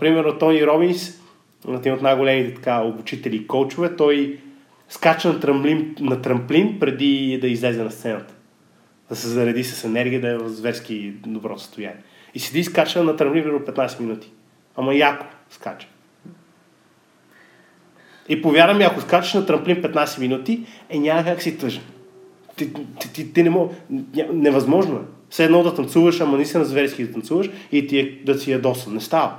[0.00, 1.21] примерно, Тони Робинс,
[1.68, 4.40] един от най-големите така, обучители и коучове, той
[4.88, 8.34] скача на трамплин, на трамплин преди да излезе на сцената
[9.12, 12.02] да се зареди с енергия, да е в зверски добро състояние.
[12.34, 14.30] И седи и скача на тръмни 15 минути.
[14.76, 15.88] Ама яко скача.
[18.28, 21.82] И повярвам ми, ако скачаш на трамплин 15 минути, е няма как си тъжен.
[22.56, 23.72] Ти, ти, ти, ти не мог...
[24.32, 25.02] Невъзможно е.
[25.30, 28.38] Все едно да танцуваш, ама не си на зверски да танцуваш и ти е, да
[28.38, 28.94] си ядосан.
[28.94, 29.36] Не става.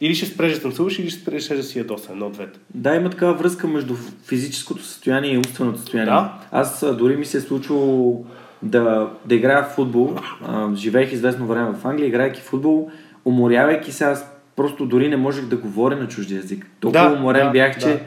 [0.00, 2.12] Или ще спреш да танцуваш, или ще спреш да си ядосан.
[2.12, 2.58] Едно от двете.
[2.74, 3.94] Да, има такава връзка между
[4.26, 6.12] физическото състояние и умственото състояние.
[6.12, 6.32] Да.
[6.52, 8.24] Аз дори ми се е случило
[8.62, 10.16] да, да играя в футбол.
[10.46, 12.90] А, живеех известно време в Англия, играйки в футбол,
[13.24, 14.26] уморявайки се, аз
[14.56, 16.66] просто дори не можех да говоря на чужди език.
[16.80, 17.80] Толкова Да, уморен да, бях, да.
[17.80, 18.02] че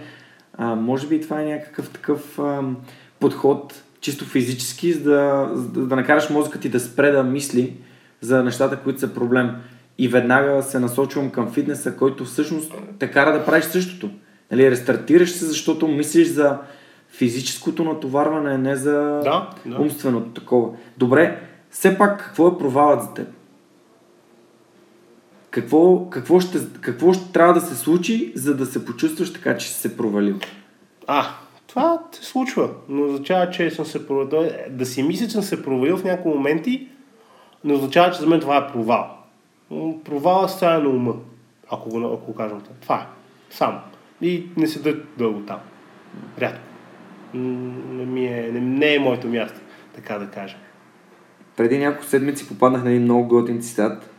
[0.57, 2.61] а, може би това е някакъв такъв а,
[3.19, 7.73] подход, чисто физически, за да, за да накараш мозъка ти да спре да мисли
[8.21, 9.51] за нещата, които са проблем.
[9.97, 14.09] И веднага се насочвам към фитнеса, който всъщност те кара да правиш същото.
[14.51, 16.57] Нали, рестартираш се, защото мислиш за
[17.09, 18.91] физическото натоварване, не за
[19.23, 19.81] Да, да.
[19.81, 20.69] умственото такова.
[20.97, 21.39] Добре,
[21.69, 23.27] все пак какво е провалът за теб?
[25.51, 29.67] Какво, какво, ще, какво ще трябва да се случи, за да се почувстваш така, че
[29.67, 30.39] си се провалил?
[31.07, 31.25] А,
[31.67, 34.51] това се случва, но означава, че съм се провалил.
[34.69, 36.87] Да си мисля, че съм се провалил в някои моменти,
[37.63, 39.17] не означава, че за мен това е провал.
[39.71, 41.13] М, Провал е състояние на ума,
[41.71, 42.75] ако го, ако го кажем така.
[42.81, 43.05] Това е.
[43.49, 43.79] Само.
[44.21, 45.59] И не седа дълго там.
[46.41, 46.59] Рядко.
[47.33, 49.59] Не, ми е, не, не е моето място,
[49.95, 50.59] така да кажем.
[51.57, 54.09] Преди няколко седмици попаднах на един много готин цитат,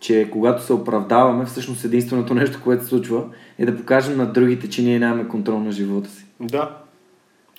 [0.00, 3.24] че когато се оправдаваме, всъщност единственото нещо, което се случва,
[3.58, 6.26] е да покажем на другите, че ние нямаме контрол на живота си.
[6.40, 6.78] Да.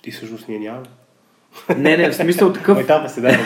[0.02, 0.86] Ти всъщност ние нямаме.
[1.76, 2.78] Не, не, в смисъл такъв.
[2.78, 3.38] Ой, там се да,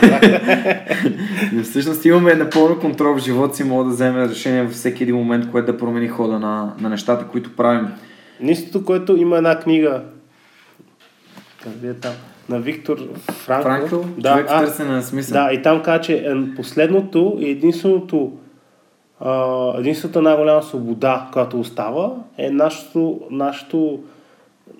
[1.63, 5.51] всъщност имаме напълно контрол в живота си, мога да вземем решение във всеки един момент,
[5.51, 7.89] което да промени хода на, на нещата, които правим.
[8.41, 10.03] Нистото, което има една книга
[11.63, 12.13] къде е там?
[12.49, 12.99] на Виктор
[13.31, 13.69] Франкл.
[13.69, 15.45] Франкъл, да, човек а, търсене на смисъл.
[15.45, 18.33] да, и там каза, че е, последното и единственото
[19.79, 24.01] единствената най-голяма свобода, която остава, е нашето, нашето,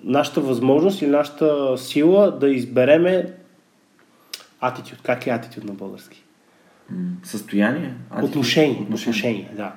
[0.03, 3.33] нашата възможност и нашата сила да избереме
[4.61, 4.99] атитюд.
[5.03, 6.23] Как е атитюд на български?
[7.23, 7.93] Състояние?
[8.09, 8.29] Атитюд?
[8.29, 8.81] Отношение.
[8.81, 9.71] Отношение, да.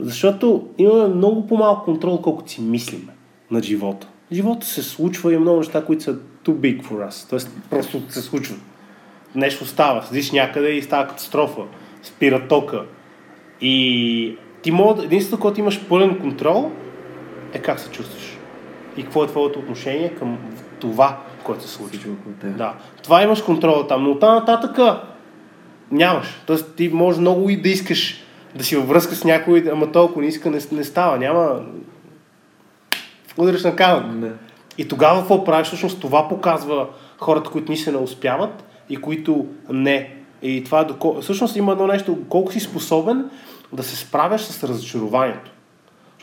[0.00, 3.12] Защото имаме много по-малко контрол, колкото си мислиме
[3.50, 4.08] на живота.
[4.32, 6.14] Живота се случва и много неща, които са
[6.44, 7.30] too big for us.
[7.30, 8.56] Тоест, просто се случва.
[9.34, 11.62] Нещо става, седиш някъде и става катастрофа.
[12.02, 12.84] Спира тока.
[13.60, 16.70] И ти мога, единственото, което имаш пълен контрол,
[17.52, 18.35] е как се чувстваш.
[18.96, 20.38] И какво е твоето отношение към
[20.80, 22.56] това, което се около теб.
[22.56, 22.74] Да.
[23.02, 24.78] Това имаш контрола там, но оттам нататък
[25.90, 26.42] нямаш.
[26.46, 28.22] Тоест ти може много и да искаш
[28.54, 31.18] да си във връзка с някой, ама толкова не иска, не, не става.
[31.18, 31.60] Няма...
[33.36, 34.18] Удриш на камък.
[34.18, 34.32] Да.
[34.78, 35.66] И тогава какво правиш?
[35.66, 36.86] Всъщност това показва
[37.18, 40.16] хората, които ни се не успяват и които не.
[40.42, 41.20] И това е доко...
[41.20, 43.30] всъщност има едно нещо, колко си способен
[43.72, 45.50] да се справяш с разочарованието.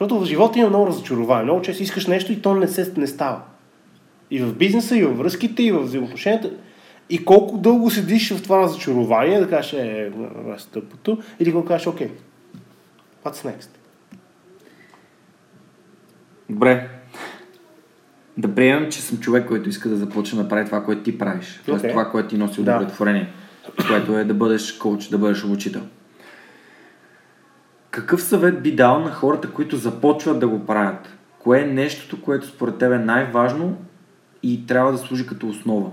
[0.03, 1.43] Защото в живота има много разочарование.
[1.43, 3.41] Много често искаш нещо и то не, се, не става.
[4.31, 6.51] И в бизнеса, и във връзките, и в взаимоотношенията.
[7.09, 10.11] И колко дълго седиш в това разочарование, да кажеш, е, е, е
[10.73, 12.11] тъпото, или го кажеш, окей,
[13.25, 13.69] what's next?
[16.49, 16.89] Добре.
[18.37, 21.61] Да приемем, че съм човек, който иска да започне да прави това, което ти правиш.
[21.65, 22.75] Тоест това, което ти носи Да.
[22.75, 23.29] удовлетворение.
[23.87, 25.81] Което е да бъдеш коуч, да бъдеш обучител.
[27.93, 31.17] Какъв съвет би дал на хората, които започват да го правят?
[31.39, 33.77] Кое е нещото, което според теб е най-важно
[34.43, 35.91] и трябва да служи като основа?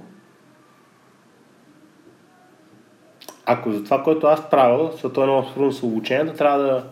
[3.46, 6.84] Ако за това, което аз правя, защото е много трудно с обучението, трябва да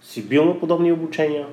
[0.00, 1.46] си бил на подобни обучения,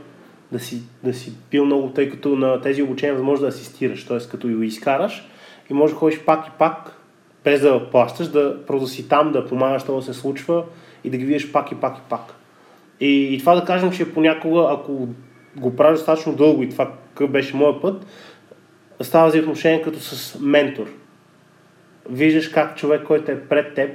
[0.51, 4.19] да си, да си бил много, тъй като на тези обучения може да асистираш, т.е.
[4.19, 5.29] като го изкараш
[5.69, 7.01] и може да ходиш пак и пак,
[7.43, 10.63] без да плащаш, да просто си там, да помагаш това да се случва
[11.03, 12.38] и да ги видиш пак и пак и пак.
[12.99, 15.07] И, и това да кажем, че понякога, ако
[15.55, 18.05] го правиш достатъчно дълго и това какъв беше моят път,
[19.01, 20.87] става взаимоотношение като с ментор.
[22.09, 23.89] Виждаш как човек, който е пред теб,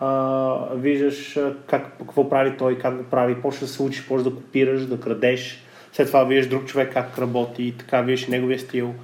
[0.00, 4.30] а, виждаш как, какво прави той, как го прави, почваш да се учиш, почваш да
[4.30, 8.94] копираш, да крадеш, след това виждаш друг човек как работи и така виждаш неговия стил.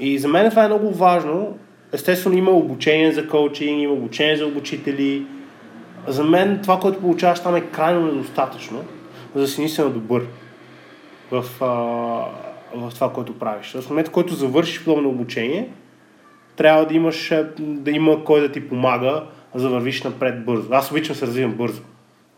[0.00, 1.58] И за мен това е много важно.
[1.92, 5.26] Естествено има обучение за коучинг, има обучение за обучители.
[6.06, 8.84] За мен това, което получаваш там е крайно недостатъчно,
[9.34, 10.26] за да си наистина добър
[11.30, 11.66] в, а,
[12.78, 13.72] в това, което правиш.
[13.72, 15.68] В момента, който завършиш подобно обучение,
[16.56, 19.24] трябва да имаш, е, да има кой да ти помага,
[19.54, 20.68] за да вървиш напред бързо.
[20.70, 21.82] Аз обичам се развивам бързо.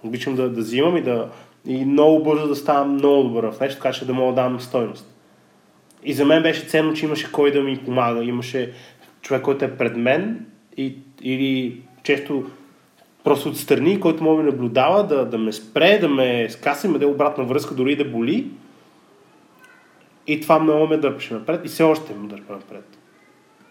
[0.03, 1.29] Обичам да, да взимам и да
[1.67, 4.61] и много бързо да ставам много добър в нещо, така че да мога да дам
[4.61, 5.15] стойност.
[6.05, 8.25] И за мен беше ценно, че имаше кой да ми помага.
[8.25, 8.73] Имаше
[9.23, 10.47] човек, който е пред мен
[10.77, 12.45] и, или често
[13.25, 16.99] просто отстрани, който може да наблюдава, да, да ме спре, да ме скаса и ме
[16.99, 18.51] даде обратна връзка, дори да боли.
[20.27, 22.85] И това много ме дърпаше напред и все още ме дърпа напред.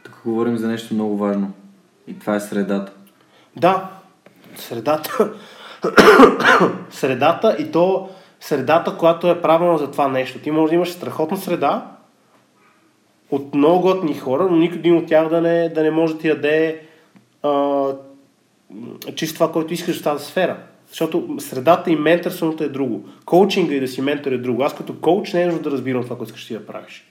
[0.04, 1.52] Тук говорим за нещо много важно.
[2.08, 2.92] И това е средата.
[3.56, 3.90] Да,
[4.56, 5.34] средата.
[6.90, 10.40] средата и то средата, която е правилна за това нещо.
[10.40, 11.92] Ти може да имаш страхотна среда
[13.32, 16.20] от много готни хора, но никой един от тях да не, да не може да
[16.20, 16.82] ти даде
[17.44, 17.50] а,
[19.16, 20.58] чисто това, което искаш в тази сфера.
[20.90, 23.06] Защото средата и менторството е друго.
[23.26, 24.64] Коучинга и да си ментор е друго.
[24.64, 27.08] Аз като коуч не е нужно да разбирам това, което искаш ти да правиш.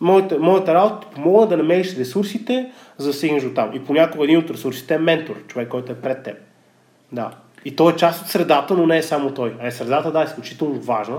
[0.00, 3.70] Моята, моята работа ти помогна да намериш ресурсите, за да стигнеш до там.
[3.74, 6.36] И понякога един от ресурсите е ментор, човек, който е пред теб.
[7.12, 7.30] Да.
[7.64, 9.54] И той е част от средата, но не е само той.
[9.60, 11.18] А е средата, да, е изключително важна,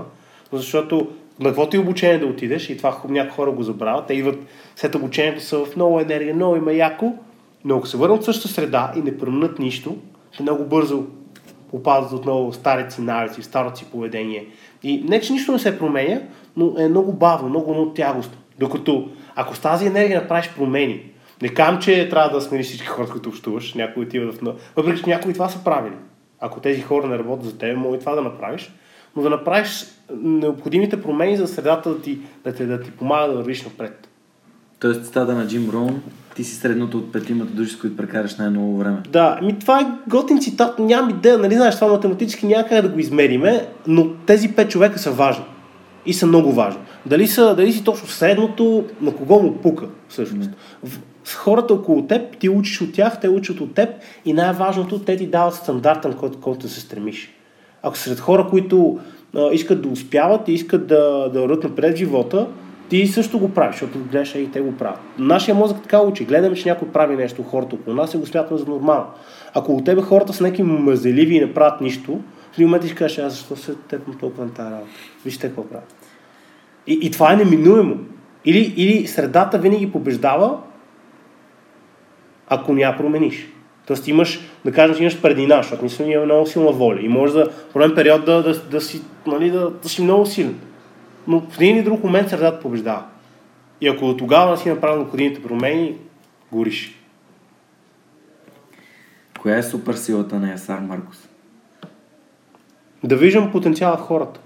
[0.52, 1.08] защото
[1.40, 4.38] на каквото и обучение да отидеш, и това някои хора го забравят, те идват
[4.76, 7.14] след обучението са в много енергия, много има яко,
[7.64, 9.96] но ако се върнат в същата среда и не променят нищо,
[10.36, 11.04] те много бързо
[11.70, 14.46] попадат отново в старите навици, в старото си поведение.
[14.82, 16.20] И не, че нищо не се променя,
[16.56, 18.36] но е много бавно, много, много тягостно.
[18.58, 21.10] Докато ако с тази енергия направиш промени,
[21.42, 24.54] не казвам, че трябва да смениш всички хора, които общуваш, някои отиват в...
[24.76, 25.94] Въпреки, че някои това са правили.
[26.40, 28.72] Ако тези хора не работят за теб, може това да направиш,
[29.16, 29.86] но да направиш
[30.22, 34.08] необходимите промени за средата да ти, да те, да ти помага да вървиш напред.
[34.80, 36.02] Тоест, цитата на Джим Роун,
[36.34, 38.98] ти си средното от петимата души, с които прекараш най-много време.
[39.08, 42.88] Да, ми това е готин цитат, нямам идея, нали знаеш, това математически няма как да
[42.88, 45.44] го измериме, но тези пет човека са важни.
[46.06, 46.80] И са много важни.
[47.06, 50.50] Дали, са, дали си точно средното, на кого му пука, всъщност.
[51.24, 53.88] С хората около теб, ти учиш от тях, те учат от теб
[54.24, 57.34] и най-важното, те ти дават стандарта, на който, който се стремиш.
[57.82, 58.98] Ако сред хора, които
[59.36, 62.46] а, искат да успяват и искат да, да върват напред живота,
[62.90, 65.00] ти също го правиш, защото гледаш, и те го правят.
[65.18, 66.24] Нашия мозък така учи.
[66.24, 69.06] Гледаме, че някой прави нещо, хората около нас и го смятаме за нормално.
[69.54, 72.20] Ако от тебе хората са някакви мазеливи и не правят нищо,
[72.52, 74.90] в един момент ти ще кажеш, аз защо се тепам толкова на тази работа?
[75.24, 75.94] Вижте какво правят.
[76.86, 77.96] И, и това е неминуемо.
[78.44, 80.58] Или, или средата винаги побеждава,
[82.48, 83.48] ако не я промениш.
[83.86, 87.32] Тоест имаш, да кажем, че имаш предина, защото наистина имаме много силна воля и може
[87.32, 90.58] за определен период да, да, да, си, нали, да, да си много силен.
[91.30, 93.04] Но в един или друг момент средата побеждава.
[93.80, 95.96] И ако до тогава си направил необходимите промени,
[96.52, 96.94] гориш.
[99.40, 101.28] Коя е супер силата на Ясар Маркос?
[103.04, 104.40] Да виждам потенциала в хората.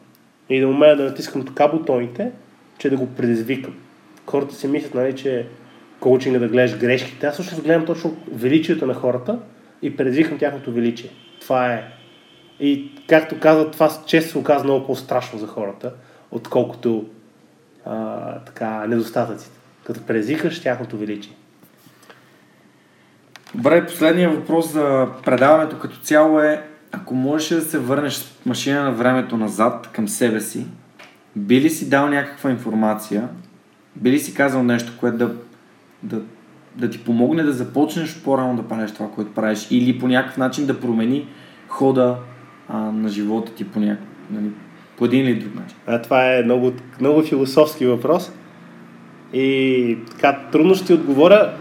[0.49, 2.33] И да умея да натискам така бутоните,
[2.79, 3.75] че да го предизвикам.
[4.27, 5.47] хората си мислят, нали, че
[6.01, 7.27] коучинга да гледаш грешките.
[7.27, 9.39] Аз всъщност гледам точно величието на хората
[9.83, 11.11] и предизвикам тяхното величие.
[11.41, 11.85] Това е.
[12.61, 15.93] И както казват, това често се оказва много по-страшно за хората,
[16.35, 17.05] отколкото
[17.87, 19.59] а, така, недостатъците.
[19.87, 21.33] Като предизвикаш тяхното величие.
[23.55, 26.63] Добре, последния въпрос за предаването като цяло е,
[26.93, 30.67] ако можеш да се върнеш с машина на времето назад към себе си,
[31.37, 33.29] би ли си дал някаква информация,
[33.97, 35.35] би ли си казал нещо, което да,
[36.03, 36.23] да,
[36.77, 40.67] да ти помогне да започнеш по-рано да правиш това, което правиш или по някакъв начин
[40.67, 41.29] да промени
[41.69, 42.17] хода
[42.69, 44.51] а, на живота ти по, някакъв, нали,
[44.97, 45.77] по един или друг начин?
[45.87, 48.33] А, това е много, много философски въпрос
[49.33, 51.53] и така трудно ще отговоря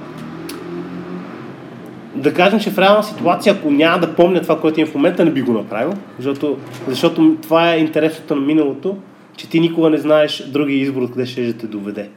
[2.16, 5.26] да кажем, че в реална ситуация, ако няма да помня това, което е в момента,
[5.26, 6.58] не би го направил, защото,
[6.88, 8.98] защото това е интересното на миналото,
[9.38, 12.10] че ти никога не знаеш други избор, къде ще те доведе.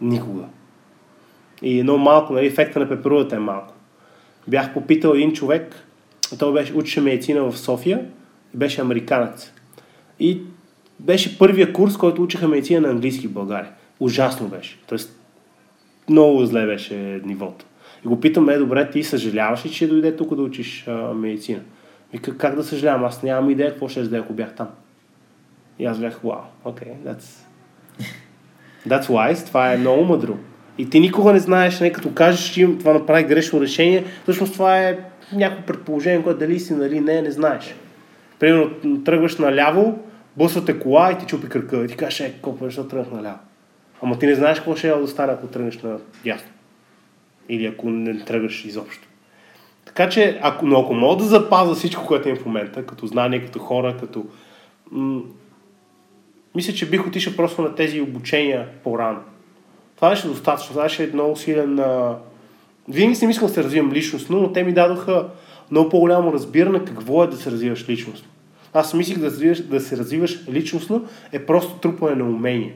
[0.00, 0.42] Никога.
[1.62, 3.74] И едно малко, нали, ефекта на пеперудата е малко.
[4.48, 5.86] Бях попитал един човек,
[6.38, 8.00] той беше, учеше медицина в София
[8.54, 9.52] беше американец.
[10.22, 10.40] И
[11.00, 13.70] беше първия курс, който учиха медицина на английски в България.
[14.00, 14.78] Ужасно беше.
[14.88, 15.20] Тоест,
[16.08, 17.64] много зле беше нивото.
[18.04, 21.60] И го питам, е, добре, ти съжаляваш ли, че дойде тук да учиш а, медицина?
[22.12, 23.04] Вика, как да съжалявам?
[23.04, 24.68] Аз нямам идея какво ще да ако бях там.
[25.78, 27.46] И аз бях, вау, окей, okay, that's...
[28.88, 30.36] That's wise, това е много мъдро.
[30.78, 34.78] И ти никога не знаеш, не като кажеш, че това направи грешно решение, всъщност това
[34.78, 34.98] е
[35.32, 37.74] някакво предположение, което дали си, нали не, не знаеш.
[38.38, 39.98] Примерно, тръгваш наляво,
[40.36, 41.84] бъсвате кола и ти чупи кръка.
[41.84, 43.38] И ти кажеш, е, колко защо тръгнах наляво?
[44.02, 46.48] Ама ти не знаеш какво ще е да стане, ако тръгнеш на дясно.
[47.48, 49.08] Или ако не тръгваш изобщо.
[49.84, 53.44] Така че, ако, но ако мога да запазя всичко, което е в момента, като знание,
[53.44, 54.24] като хора, като...
[54.90, 55.22] М-
[56.54, 59.20] мисля, че бих отишъл просто на тези обучения по-рано.
[59.96, 60.70] Това беше достатъчно.
[60.72, 61.78] Това беше много силен...
[61.78, 62.16] А...
[62.88, 65.28] Винаги съм искал да се развивам личностно, но те ми дадоха
[65.70, 68.28] много по-голямо разбиране какво е да се развиваш личностно.
[68.74, 69.30] Аз мислих да,
[69.62, 72.72] да се развиваш личностно е просто трупане на умения.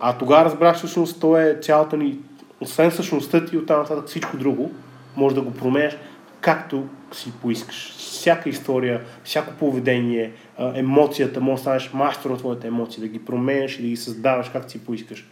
[0.00, 2.18] А тогава разбрах всъщност, то е цялата ни
[2.60, 4.70] освен същността ти, оттам нататък всичко друго,
[5.16, 5.96] може да го променяш
[6.40, 7.94] както си поискаш.
[7.96, 10.32] Всяка история, всяко поведение,
[10.74, 14.48] емоцията, може да станеш мастер на твоите емоции, да ги променяш и да ги създаваш
[14.48, 15.26] както си поискаш.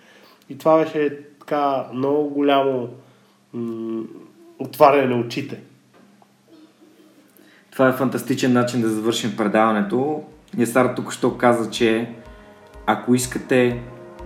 [0.48, 2.88] И това беше така много голямо
[3.52, 4.02] м-
[4.58, 5.60] отваряне на очите.
[7.72, 10.20] Това е фантастичен начин да завършим предаването.
[10.56, 12.08] Нестар тук що каза, че
[12.86, 13.80] ако искате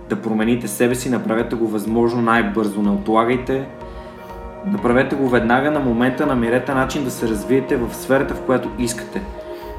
[0.09, 3.67] да промените себе си, направете го възможно най-бързо, не отлагайте,
[4.65, 9.21] направете го веднага на момента, намерете начин да се развиете в сферата, в която искате.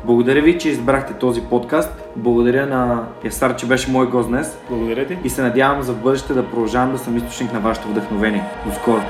[0.05, 2.09] Благодаря ви, че избрахте този подкаст.
[2.17, 4.59] Благодаря на Ясар, че беше мой гост днес.
[4.69, 5.19] Благодаря ти.
[5.25, 8.45] И се надявам за бъдеще да продължавам да съм източник на вашето вдъхновение.
[8.67, 9.03] До скоро!